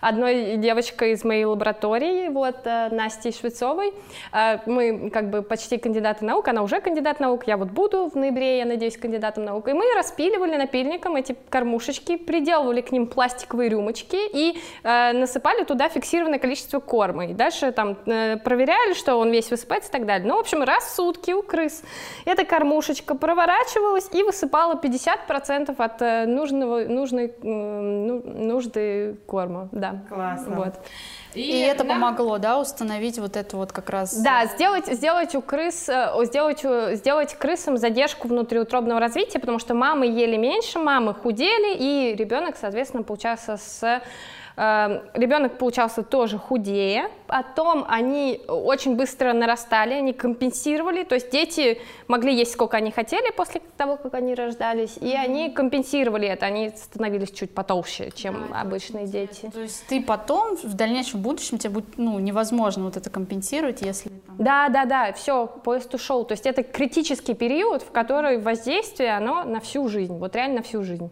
[0.00, 3.92] одной девочкой из моей лаборатории, вот, от Насти Швецовой.
[4.32, 8.16] А, мы как бы почти кандидаты наук, она уже кандидат наук, я вот буду в
[8.16, 9.68] ноябре, я надеюсь, кандидатом наук.
[9.68, 15.88] И мы распиливали напильником эти кормушечки, приделывали к ним пластиковые рюмочки и э, насыпали туда
[15.88, 17.26] фиксированное количество корма.
[17.26, 20.26] И дальше там э, проверяли, что он весь высыпается и так далее.
[20.28, 21.82] Ну, в общем, раз в сутки у крыс
[22.24, 29.68] эта кормушечка проворачивалась и высыпала 50% от э, нужного, нужной, ну, нужды корма.
[29.72, 30.02] Да.
[30.08, 30.56] Классно.
[30.56, 30.74] Вот.
[31.34, 32.00] И, и это нам...
[32.00, 34.20] помогло, да, установить вот это вот как раз...
[34.22, 36.64] Да, сделать, сделать у крыс, э, сделать,
[36.98, 43.02] сделать крысам задержку внутриутробного развития, потому что мамы ели меньше, мамы худели, и ребенок, соответственно,
[43.02, 44.00] получался с э,
[44.58, 52.34] ребенок получался тоже худее, потом они очень быстро нарастали, они компенсировали, то есть дети могли
[52.34, 57.30] есть сколько они хотели после того, как они рождались, и они компенсировали это, они становились
[57.30, 59.48] чуть потолще, чем да, обычные дети.
[59.54, 64.08] То есть ты потом в дальнейшем будущем тебе будет ну, невозможно вот это компенсировать, если...
[64.08, 64.36] Там...
[64.38, 69.44] Да, да, да, все, поезд ушел, то есть это критический период, в который воздействие, оно
[69.44, 71.10] на всю жизнь, вот реально на всю жизнь.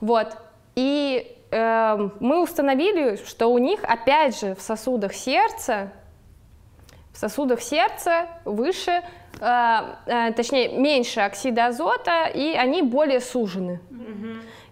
[0.00, 0.36] Вот,
[0.74, 5.92] и э, мы установили, что у них, опять же, в сосудах сердца,
[7.12, 9.02] в сосудах сердца выше,
[9.40, 13.80] э, э, точнее, меньше оксида азота, и они более сужены.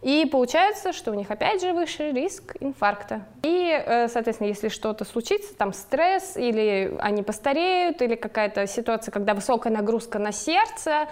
[0.03, 3.21] И получается, что у них опять же выше риск инфаркта.
[3.43, 9.35] И, э, соответственно, если что-то случится, там стресс, или они постареют, или какая-то ситуация, когда
[9.35, 11.07] высокая нагрузка на сердце,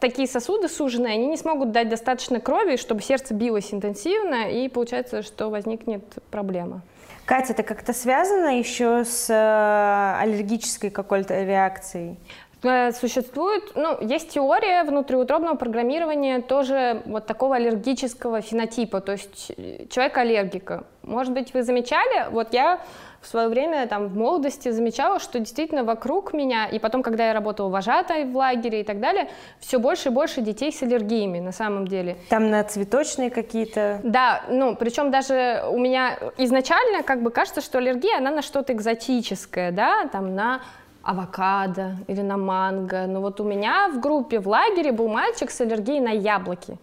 [0.00, 5.22] такие сосуды суженные, они не смогут дать достаточно крови, чтобы сердце билось интенсивно, и получается,
[5.22, 6.82] что возникнет проблема.
[7.26, 12.16] Катя, это как-то связано еще с э, аллергической какой-то реакцией?
[12.62, 19.86] Э, существует, ну, есть теория внутриутробного программирования тоже вот такого аллергического фенотипа, то есть э,
[19.90, 20.84] человек аллергика.
[21.02, 22.80] Может быть, вы замечали, вот я
[23.28, 27.34] в свое время там в молодости замечала, что действительно вокруг меня, и потом, когда я
[27.34, 29.28] работала вожатой в лагере и так далее,
[29.60, 32.16] все больше и больше детей с аллергиями на самом деле.
[32.30, 34.00] Там на цветочные какие-то?
[34.02, 38.72] Да, ну, причем даже у меня изначально как бы кажется, что аллергия, она на что-то
[38.72, 40.62] экзотическое, да, там на
[41.02, 43.06] авокадо или на манго.
[43.06, 46.78] Но вот у меня в группе в лагере был мальчик с аллергией на яблоки.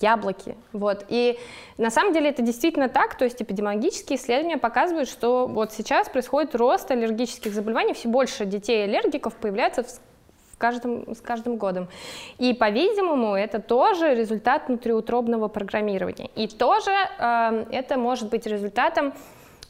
[0.00, 0.56] Яблоки.
[0.72, 1.04] Вот.
[1.08, 1.38] И
[1.76, 6.54] на самом деле это действительно так, то есть эпидемиологические исследования показывают, что вот сейчас происходит
[6.54, 11.88] рост аллергических заболеваний, все больше детей аллергиков появляется в каждым, с каждым годом.
[12.38, 16.30] И, по-видимому, это тоже результат внутриутробного программирования.
[16.34, 19.14] И тоже э, это может быть результатом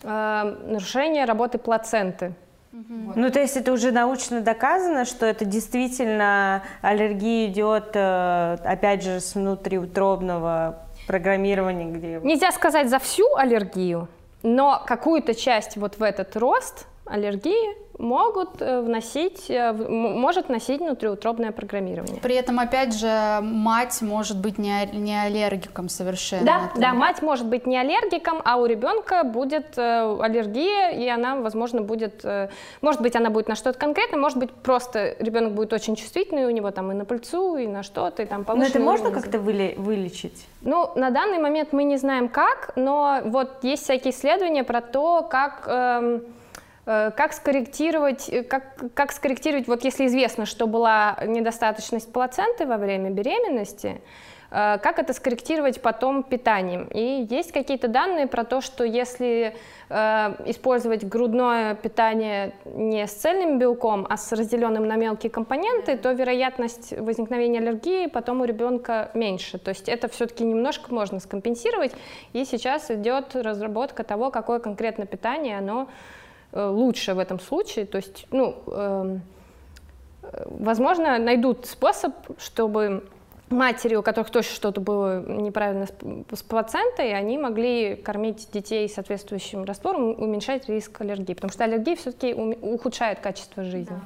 [0.03, 2.35] э, нарушения работы плаценты.
[2.79, 3.13] Угу.
[3.17, 9.21] Ну, то есть это уже научно доказано, что это действительно аллергия идет, э, опять же,
[9.21, 12.21] с внутриутробного программирования, где...
[12.23, 14.09] Нельзя сказать за всю аллергию,
[14.43, 21.51] но какую-то часть вот в этот рост аллергии могут э, вносить, э, может носить внутриутробное
[21.51, 22.21] программирование.
[22.23, 26.47] При этом, опять же, мать может быть не, не аллергиком совершенно.
[26.47, 26.81] Да, это...
[26.81, 31.83] да, мать может быть не аллергиком, а у ребенка будет э, аллергия, и она, возможно,
[31.83, 32.25] будет,
[32.81, 36.51] может быть, она будет на что-то конкретное, может быть, просто ребенок будет очень чувствительный, у
[36.51, 40.47] него там и на пыльцу, и на что-то, и там Но это можно как-то вылечить?
[40.63, 45.27] Ну, на данный момент мы не знаем как, но вот есть всякие исследования про то,
[45.29, 45.65] как...
[45.67, 46.23] Эм,
[46.89, 48.63] как скорректировать, э, как,
[48.95, 54.01] как скорректировать, вот если известно, что была недостаточность плаценты во время беременности,
[54.51, 56.89] э, как это скорректировать потом питанием.
[56.95, 59.55] И есть какие-то данные про то, что если
[59.91, 66.93] использовать грудное питание не с цельным белком, а с разделенным на мелкие компоненты, то вероятность
[66.93, 69.57] возникновения аллергии потом у ребенка меньше.
[69.57, 71.93] То есть это все-таки немножко можно скомпенсировать.
[72.35, 75.89] И сейчас идет разработка того, какое конкретно питание оно Э,
[76.53, 77.87] лучше в этом случае.
[77.87, 79.23] То есть, ну, эм,
[80.23, 83.05] э, возможно, найдут способ, чтобы
[83.51, 85.87] матери, у которых точно что-то было неправильно
[86.33, 92.35] с плацентой, они могли кормить детей соответствующим раствором, уменьшать риск аллергии, потому что аллергия все-таки
[92.35, 94.01] ухудшает качество жизни.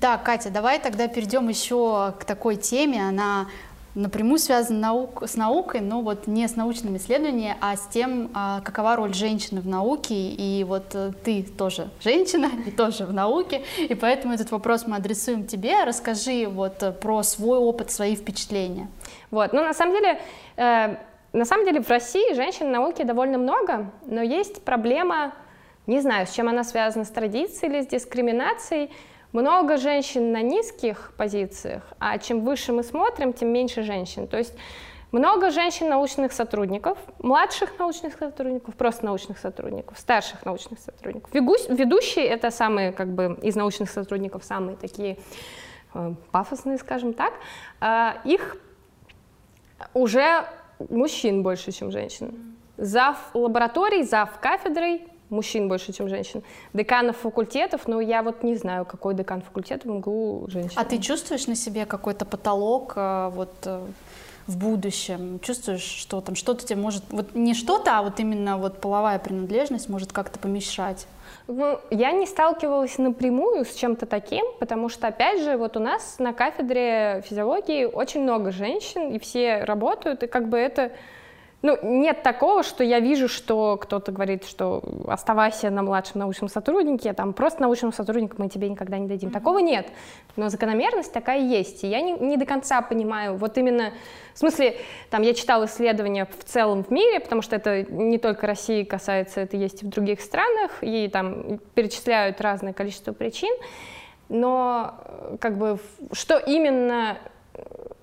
[0.00, 0.16] Да.
[0.16, 3.48] да, Катя, давай тогда перейдем еще к такой теме, она
[3.94, 8.60] напрямую связан наук, с наукой, но вот не с научными исследованиями, а с тем, а,
[8.60, 10.14] какова роль женщины в науке.
[10.14, 14.96] И вот э, ты тоже женщина и тоже в науке, и поэтому этот вопрос мы
[14.96, 15.84] адресуем тебе.
[15.84, 18.88] Расскажи вот э, про свой опыт, свои впечатления.
[19.30, 20.20] Вот, ну на самом деле,
[20.56, 20.96] э,
[21.32, 25.32] на самом деле в России женщин в науке довольно много, но есть проблема,
[25.86, 28.90] не знаю, с чем она связана, с традицией или с дискриминацией,
[29.32, 34.26] много женщин на низких позициях, а чем выше мы смотрим, тем меньше женщин.
[34.26, 34.54] То есть
[35.12, 41.32] много женщин научных сотрудников, младших научных сотрудников, просто научных сотрудников, старших научных сотрудников.
[41.32, 45.18] Ведущие— это самые, как бы, из научных сотрудников самые такие
[45.94, 47.32] э, пафосные, скажем так.
[47.80, 48.56] Э, их
[49.94, 50.44] уже
[50.90, 52.56] мужчин больше, чем женщин.
[52.76, 56.42] Зав лабораторий, зав кафедрой мужчин больше, чем женщин.
[56.72, 60.72] Деканов факультетов, ну, я вот не знаю, какой декан факультета в МГУ женщин.
[60.76, 63.86] А ты чувствуешь на себе какой-то потолок э, вот э,
[64.46, 65.38] в будущем?
[65.40, 67.04] Чувствуешь, что там что-то тебе может...
[67.10, 71.06] Вот не что-то, а вот именно вот половая принадлежность может как-то помешать?
[71.46, 76.18] Ну, я не сталкивалась напрямую с чем-то таким, потому что, опять же, вот у нас
[76.18, 80.92] на кафедре физиологии очень много женщин, и все работают, и как бы это
[81.60, 87.12] ну, нет такого, что я вижу, что кто-то говорит, что оставайся на младшем научном сотруднике,
[87.12, 89.30] там просто научным сотрудником мы тебе никогда не дадим.
[89.30, 89.32] Mm-hmm.
[89.32, 89.88] Такого нет.
[90.36, 91.82] Но закономерность такая есть.
[91.82, 93.92] И я не, не до конца понимаю, вот именно,
[94.34, 94.76] в смысле,
[95.10, 99.40] там я читала исследования в целом в мире, потому что это не только России касается,
[99.40, 103.52] это есть и в других странах, и там перечисляют разное количество причин.
[104.28, 104.94] Но
[105.40, 105.80] как бы
[106.12, 107.18] что именно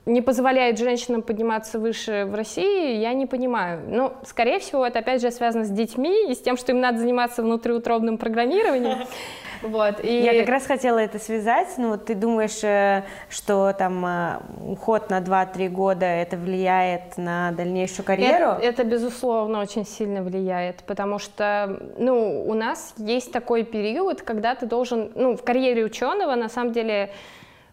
[0.06, 3.82] не позволяет женщинам подниматься выше в России, я не понимаю.
[3.88, 7.00] Ну, скорее всего, это опять же связано с детьми и с тем, что им надо
[7.00, 9.08] заниматься внутриутробным программированием.
[9.62, 10.22] Вот, и...
[10.22, 11.70] Я как раз хотела это связать.
[11.78, 18.06] Ну, ты думаешь, э, что там э, уход на 2-3 года это влияет на дальнейшую
[18.06, 18.52] карьеру?
[18.52, 24.54] Это, это, безусловно, очень сильно влияет, потому что, ну, у нас есть такой период, когда
[24.54, 27.12] ты должен, ну, в карьере ученого, на самом деле,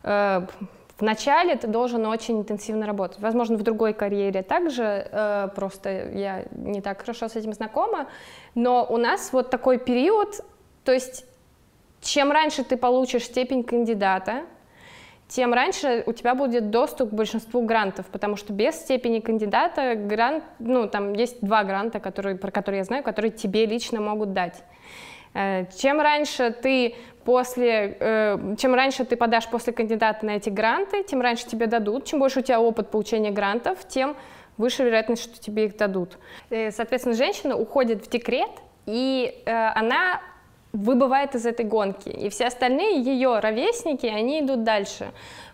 [0.02, 0.46] э,
[0.98, 3.18] Вначале ты должен очень интенсивно работать.
[3.20, 8.06] Возможно, в другой карьере также, э, просто я не так хорошо с этим знакома.
[8.54, 10.44] Но у нас вот такой период,
[10.84, 11.24] то есть
[12.00, 14.42] чем раньше ты получишь степень кандидата,
[15.28, 20.44] тем раньше у тебя будет доступ к большинству грантов, потому что без степени кандидата грант,
[20.58, 24.62] ну, там есть два гранта, которые, про которые я знаю, которые тебе лично могут дать.
[25.34, 31.02] Э, чем раньше ты после, э, чем раньше ты подашь после кандидата на эти гранты,
[31.02, 32.04] тем раньше тебе дадут.
[32.04, 34.16] Чем больше у тебя опыт получения грантов, тем
[34.56, 36.18] выше вероятность, что тебе их дадут.
[36.50, 38.50] Э, соответственно, женщина уходит в декрет,
[38.84, 40.20] и она
[40.72, 42.08] выбывает из этой гонки.
[42.08, 45.12] И все остальные ее ровесники, они идут дальше.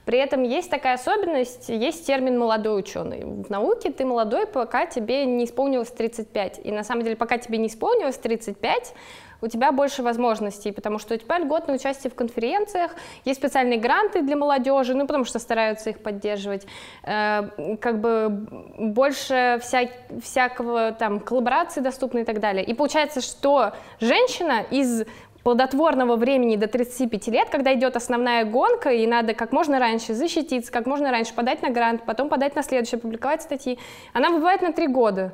[0.09, 3.25] При этом есть такая особенность, есть термин «молодой ученый».
[3.27, 6.61] В науке ты молодой, пока тебе не исполнилось 35.
[6.65, 8.95] И на самом деле, пока тебе не исполнилось 35,
[9.43, 12.93] у тебя больше возможностей, потому что у тебя льготное участие в конференциях,
[13.27, 16.67] есть специальные гранты для молодежи, ну, потому что стараются их поддерживать,
[17.05, 18.29] э, как бы
[18.79, 19.91] больше вся,
[20.23, 22.65] всякого там коллаборации доступны и так далее.
[22.65, 25.05] И получается, что женщина из
[25.49, 30.71] плодотворного времени до 35 лет, когда идет основная гонка, и надо как можно раньше защититься,
[30.71, 33.79] как можно раньше подать на грант, потом подать на следующий, публиковать статьи,
[34.13, 35.33] она выбывает на 3 года.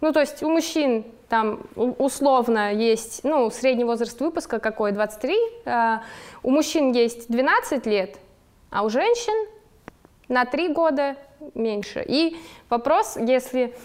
[0.00, 6.02] Ну, то есть у мужчин там условно есть, ну, средний возраст выпуска какой, 23, а,
[6.42, 8.16] у мужчин есть 12 лет,
[8.72, 9.48] а у женщин
[10.26, 11.14] на 3 года
[11.54, 12.04] меньше.
[12.04, 12.36] И
[12.68, 13.76] вопрос, если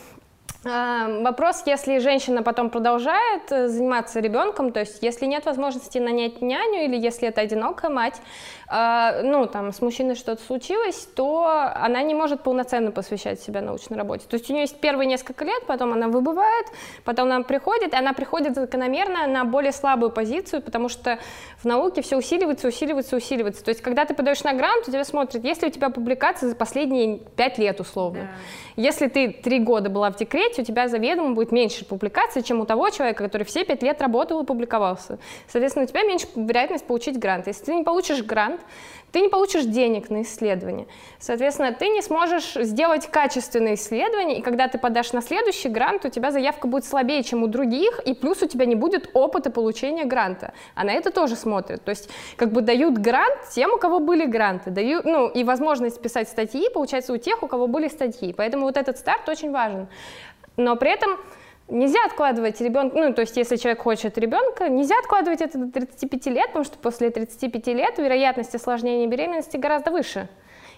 [0.63, 6.83] вопрос, если женщина потом продолжает э, заниматься ребенком, то есть если нет возможности нанять няню
[6.83, 8.21] или если это одинокая мать,
[8.69, 13.97] э, ну там с мужчиной что-то случилось, то она не может полноценно посвящать себя научной
[13.97, 14.25] работе.
[14.27, 16.67] То есть у нее есть первые несколько лет, потом она выбывает,
[17.03, 21.19] потом она приходит, и она приходит закономерно на более слабую позицию, потому что
[21.57, 23.63] в науке все усиливается, усиливается, усиливается.
[23.63, 26.47] То есть когда ты подаешь на грант, у тебя смотрят, есть ли у тебя публикации
[26.47, 28.21] за последние пять лет условно.
[28.21, 28.29] Да.
[28.75, 32.65] Если ты три года была в декрете, у тебя заведомо будет меньше публикаций, чем у
[32.65, 35.19] того человека, который все пять лет работал и публиковался.
[35.47, 37.47] Соответственно, у тебя меньше вероятность получить грант.
[37.47, 38.58] Если ты не получишь грант,
[39.11, 40.87] ты не получишь денег на исследование.
[41.19, 46.09] Соответственно, ты не сможешь сделать качественное исследование, и когда ты подашь на следующий грант, у
[46.09, 50.05] тебя заявка будет слабее, чем у других, и плюс у тебя не будет опыта получения
[50.05, 50.53] гранта.
[50.75, 51.83] А на это тоже смотрят.
[51.83, 56.01] То есть как бы дают грант тем, у кого были гранты, дают, ну, и возможность
[56.01, 58.33] писать статьи получается у тех, у кого были статьи.
[58.33, 59.87] Поэтому вот этот старт очень важен.
[60.57, 61.17] Но при этом
[61.69, 66.25] Нельзя откладывать ребенка, ну, то есть, если человек хочет ребенка, нельзя откладывать это до 35
[66.27, 70.29] лет, потому что после 35 лет вероятность осложнения беременности гораздо выше.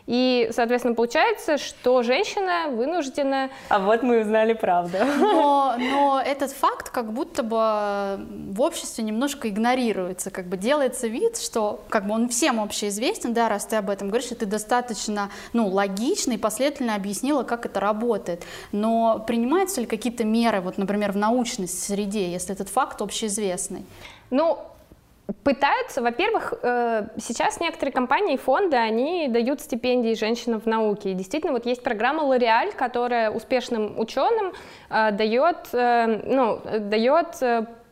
[0.07, 3.49] И, соответственно, получается, что женщина вынуждена...
[3.69, 4.97] А вот мы узнали правду.
[5.19, 11.37] Но, но этот факт как будто бы в обществе немножко игнорируется, как бы делается вид,
[11.37, 15.29] что как бы он всем общеизвестен, да, раз ты об этом говоришь, и ты достаточно,
[15.53, 18.43] ну, логично и последовательно объяснила, как это работает.
[18.71, 23.85] Но принимаются ли какие-то меры, вот, например, в научной среде, если этот факт общеизвестный?
[24.29, 24.59] Ну,
[25.43, 31.11] Пытаются, во-первых, э, сейчас некоторые компании и фонды, они дают стипендии женщинам в науке.
[31.11, 34.53] И действительно, вот есть программа L'Oreal, которая успешным ученым
[34.89, 37.37] э, дает, э, ну, дает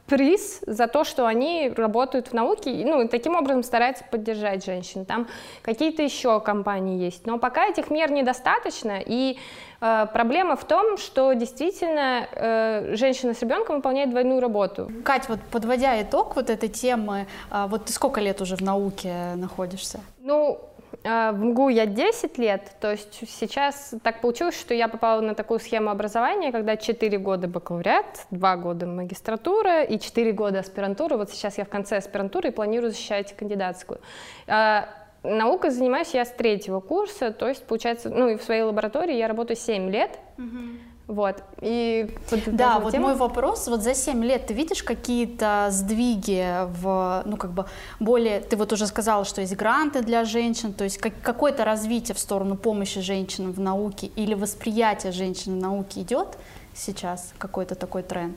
[0.09, 5.05] приз за то, что они работают в науке, ну, и таким образом стараются поддержать женщин.
[5.05, 5.27] Там
[5.61, 9.37] какие-то еще компании есть, но пока этих мер недостаточно, и
[9.79, 14.91] э, проблема в том, что действительно э, женщина с ребенком выполняет двойную работу.
[15.05, 19.13] Кать, вот подводя итог вот этой темы, э, вот ты сколько лет уже в науке
[19.35, 19.99] находишься?
[20.17, 20.59] Ну,
[21.03, 25.59] в МГУ я 10 лет, то есть сейчас так получилось, что я попала на такую
[25.59, 31.17] схему образования, когда 4 года бакалавриат, 2 года магистратура и 4 года аспирантура.
[31.17, 34.01] Вот сейчас я в конце аспирантуры и планирую защищать кандидатскую.
[34.47, 34.89] А,
[35.23, 39.27] наукой занимаюсь я с третьего курса, то есть получается, ну и в своей лаборатории я
[39.27, 40.19] работаю 7 лет.
[41.09, 41.41] Вот.
[41.59, 43.07] И да, вот тему...
[43.07, 47.65] мой вопрос, вот за 7 лет ты видишь какие-то сдвиги в, ну, как бы
[47.99, 52.13] более, ты вот уже сказала, что есть гранты для женщин, то есть как, какое-то развитие
[52.13, 56.37] в сторону помощи женщинам в науке или восприятие женщин в науке идет
[56.75, 58.35] сейчас, какой-то такой тренд?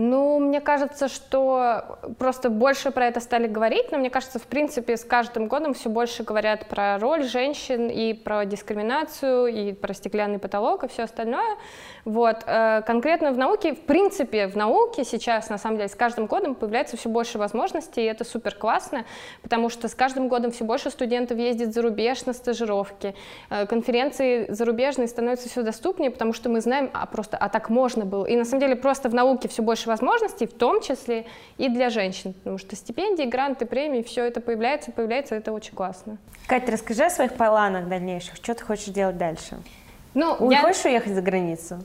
[0.00, 4.96] Ну, мне кажется, что просто больше про это стали говорить, но мне кажется, в принципе,
[4.96, 10.38] с каждым годом все больше говорят про роль женщин и про дискриминацию, и про стеклянный
[10.38, 11.56] потолок и все остальное.
[12.04, 12.44] Вот.
[12.46, 16.54] Э, конкретно в науке, в принципе, в науке сейчас, на самом деле, с каждым годом
[16.54, 19.04] появляется все больше возможностей, и это супер классно,
[19.42, 23.16] потому что с каждым годом все больше студентов ездит за рубеж на стажировки.
[23.50, 28.04] Э, конференции зарубежные становятся все доступнее, потому что мы знаем, а просто, а так можно
[28.04, 28.26] было.
[28.26, 31.26] И на самом деле просто в науке все больше возможностей, в том числе
[31.56, 36.18] и для женщин, потому что стипендии, гранты, премии, все это появляется, появляется, это очень классно.
[36.46, 39.58] Катя, расскажи о своих планах дальнейших, что ты хочешь делать дальше?
[40.14, 40.62] Ну, я...
[40.62, 41.80] хочешь уехать за границу?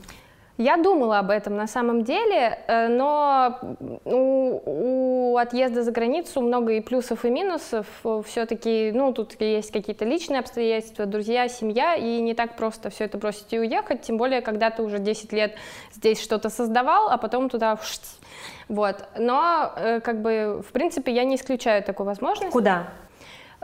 [0.56, 3.58] Я думала об этом на самом деле, э, но
[4.04, 7.86] у, у отъезда за границу много и плюсов, и минусов.
[8.26, 13.18] Все-таки, ну, тут есть какие-то личные обстоятельства, друзья, семья, и не так просто все это
[13.18, 15.56] бросить и уехать, тем более, когда ты уже 10 лет
[15.92, 17.76] здесь что-то создавал, а потом туда...
[18.68, 18.96] Вот.
[19.18, 22.52] Но, э, как бы, в принципе, я не исключаю такую возможность.
[22.52, 22.86] Куда?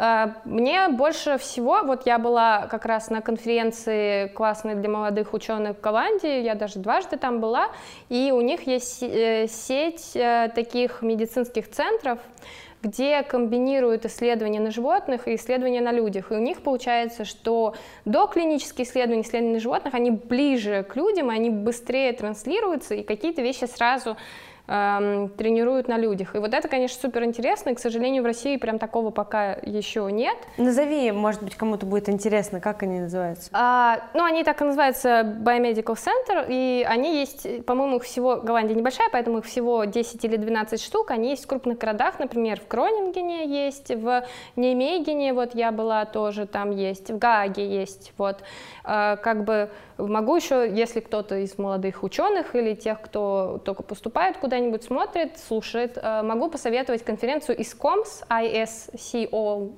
[0.00, 5.76] Э, мне больше всего, вот я была как раз на конференции классной для молодых ученых
[5.76, 7.68] в Голландии, я даже дважды там была,
[8.08, 12.18] и у них есть э, сеть э, таких медицинских центров,
[12.82, 16.32] где комбинируют исследования на животных и исследования на людях.
[16.32, 17.74] И у них получается, что
[18.06, 23.66] до клинические исследования, на животных, они ближе к людям, они быстрее транслируются, и какие-то вещи
[23.66, 24.16] сразу
[24.70, 26.36] тренируют на людях.
[26.36, 30.08] И вот это, конечно, супер интересно, и, к сожалению, в России прям такого пока еще
[30.12, 30.36] нет.
[30.58, 33.50] Назови, может быть, кому-то будет интересно, как они называются.
[33.52, 38.76] А, ну, они так и называются Biomedical Center, и они есть, по-моему, их всего, Голландия
[38.76, 42.68] небольшая, поэтому их всего 10 или 12 штук, они есть в крупных городах, например, в
[42.68, 48.44] Кронингене есть, в Неймегене, вот я была тоже, там есть, в Гааге есть, вот,
[48.84, 54.36] а, как бы могу еще, если кто-то из молодых ученых или тех, кто только поступает
[54.36, 59.70] куда куда-нибудь смотрит, слушает, э, могу посоветовать конференцию ISCOMS, ISCOMS.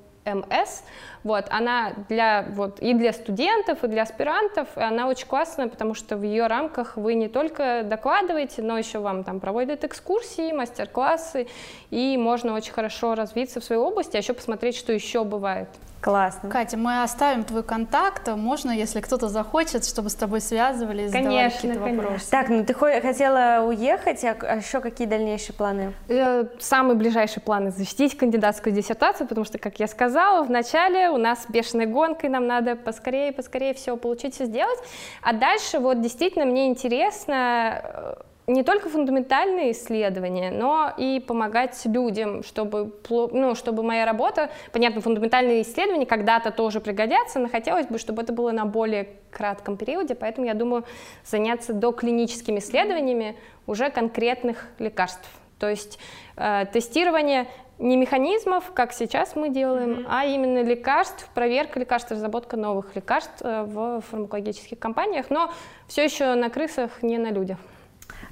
[1.24, 6.16] Вот, она для, вот, и для студентов, и для аспирантов, она очень классная, потому что
[6.16, 11.46] в ее рамках вы не только докладываете, но еще вам там проводят экскурсии, мастер-классы,
[11.90, 15.68] и можно очень хорошо развиться в своей области, а еще посмотреть, что еще бывает.
[16.02, 16.50] Классно.
[16.50, 18.26] Катя, мы оставим твой контакт.
[18.26, 22.02] Можно, если кто-то захочет, чтобы с тобой связывались, конечно, какие-то конечно.
[22.02, 22.30] вопросы.
[22.30, 25.94] Так, ну ты хотела уехать, а, а еще какие дальнейшие планы?
[26.08, 31.18] Э, самые ближайшие планы защитить кандидатскую диссертацию, потому что, как я сказала, в начале у
[31.18, 34.78] нас бешеная гонка, и нам надо поскорее, поскорее все получить, все сделать.
[35.22, 38.14] А дальше вот действительно мне интересно э,
[38.46, 45.62] не только фундаментальные исследования, но и помогать людям, чтобы, ну, чтобы моя работа, понятно, фундаментальные
[45.62, 50.46] исследования когда-то тоже пригодятся, но хотелось бы, чтобы это было на более кратком периоде, поэтому
[50.46, 50.84] я думаю
[51.24, 53.36] заняться доклиническими исследованиями
[53.66, 55.28] уже конкретных лекарств.
[55.58, 55.98] То есть
[56.36, 57.46] э, тестирование
[57.82, 60.06] не механизмов, как сейчас мы делаем, mm-hmm.
[60.08, 65.52] а именно лекарств, проверка лекарств, разработка новых лекарств э, в фармакологических компаниях, но
[65.88, 67.58] все еще на крысах, не на людях.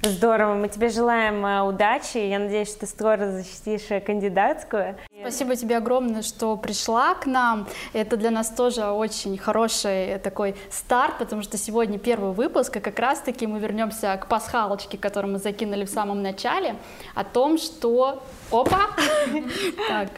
[0.03, 2.17] Здорово, мы тебе желаем э, удачи.
[2.17, 4.97] Я надеюсь, что ты скоро защитишь э, кандидатскую.
[5.19, 7.67] Спасибо тебе огромное, что пришла к нам.
[7.93, 12.97] Это для нас тоже очень хороший такой старт, потому что сегодня первый выпуск, и как
[12.97, 16.77] раз-таки мы вернемся к пасхалочке, которую мы закинули в самом начале,
[17.13, 18.23] о том, что...
[18.51, 18.87] Опа!
[19.87, 20.09] Так,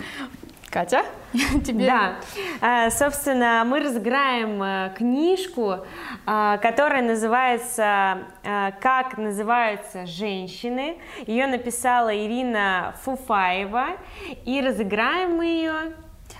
[0.74, 1.04] Катя,
[1.64, 1.86] тебе...
[1.86, 2.16] Да,
[2.60, 5.86] а, собственно, мы разыграем э, книжку,
[6.26, 10.98] а, которая называется «Как называются женщины».
[11.28, 13.90] Ее написала Ирина Фуфаева,
[14.46, 15.94] и разыграем мы ее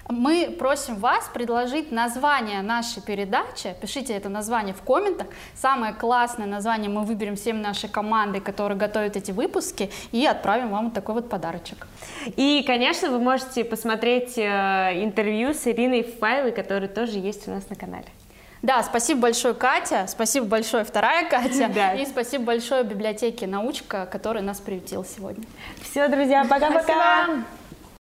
[0.10, 3.76] мы просим вас предложить название нашей передачи.
[3.82, 5.28] Пишите это название в комментах.
[5.56, 10.86] Самое классное название мы выберем всем нашей командой, которые готовят эти выпуски, и отправим вам
[10.86, 11.88] вот такой вот подарочек.
[12.36, 17.70] И, конечно, вы можете посмотреть э, интервью с Ириной Файлой, которые тоже есть у нас
[17.70, 18.08] на канале.
[18.62, 21.94] Да, спасибо большое, Катя, спасибо большое, вторая Катя, да.
[21.96, 25.44] и спасибо большое библиотеке «Научка», которая нас приютила сегодня.
[25.82, 27.44] Все, друзья, пока-пока!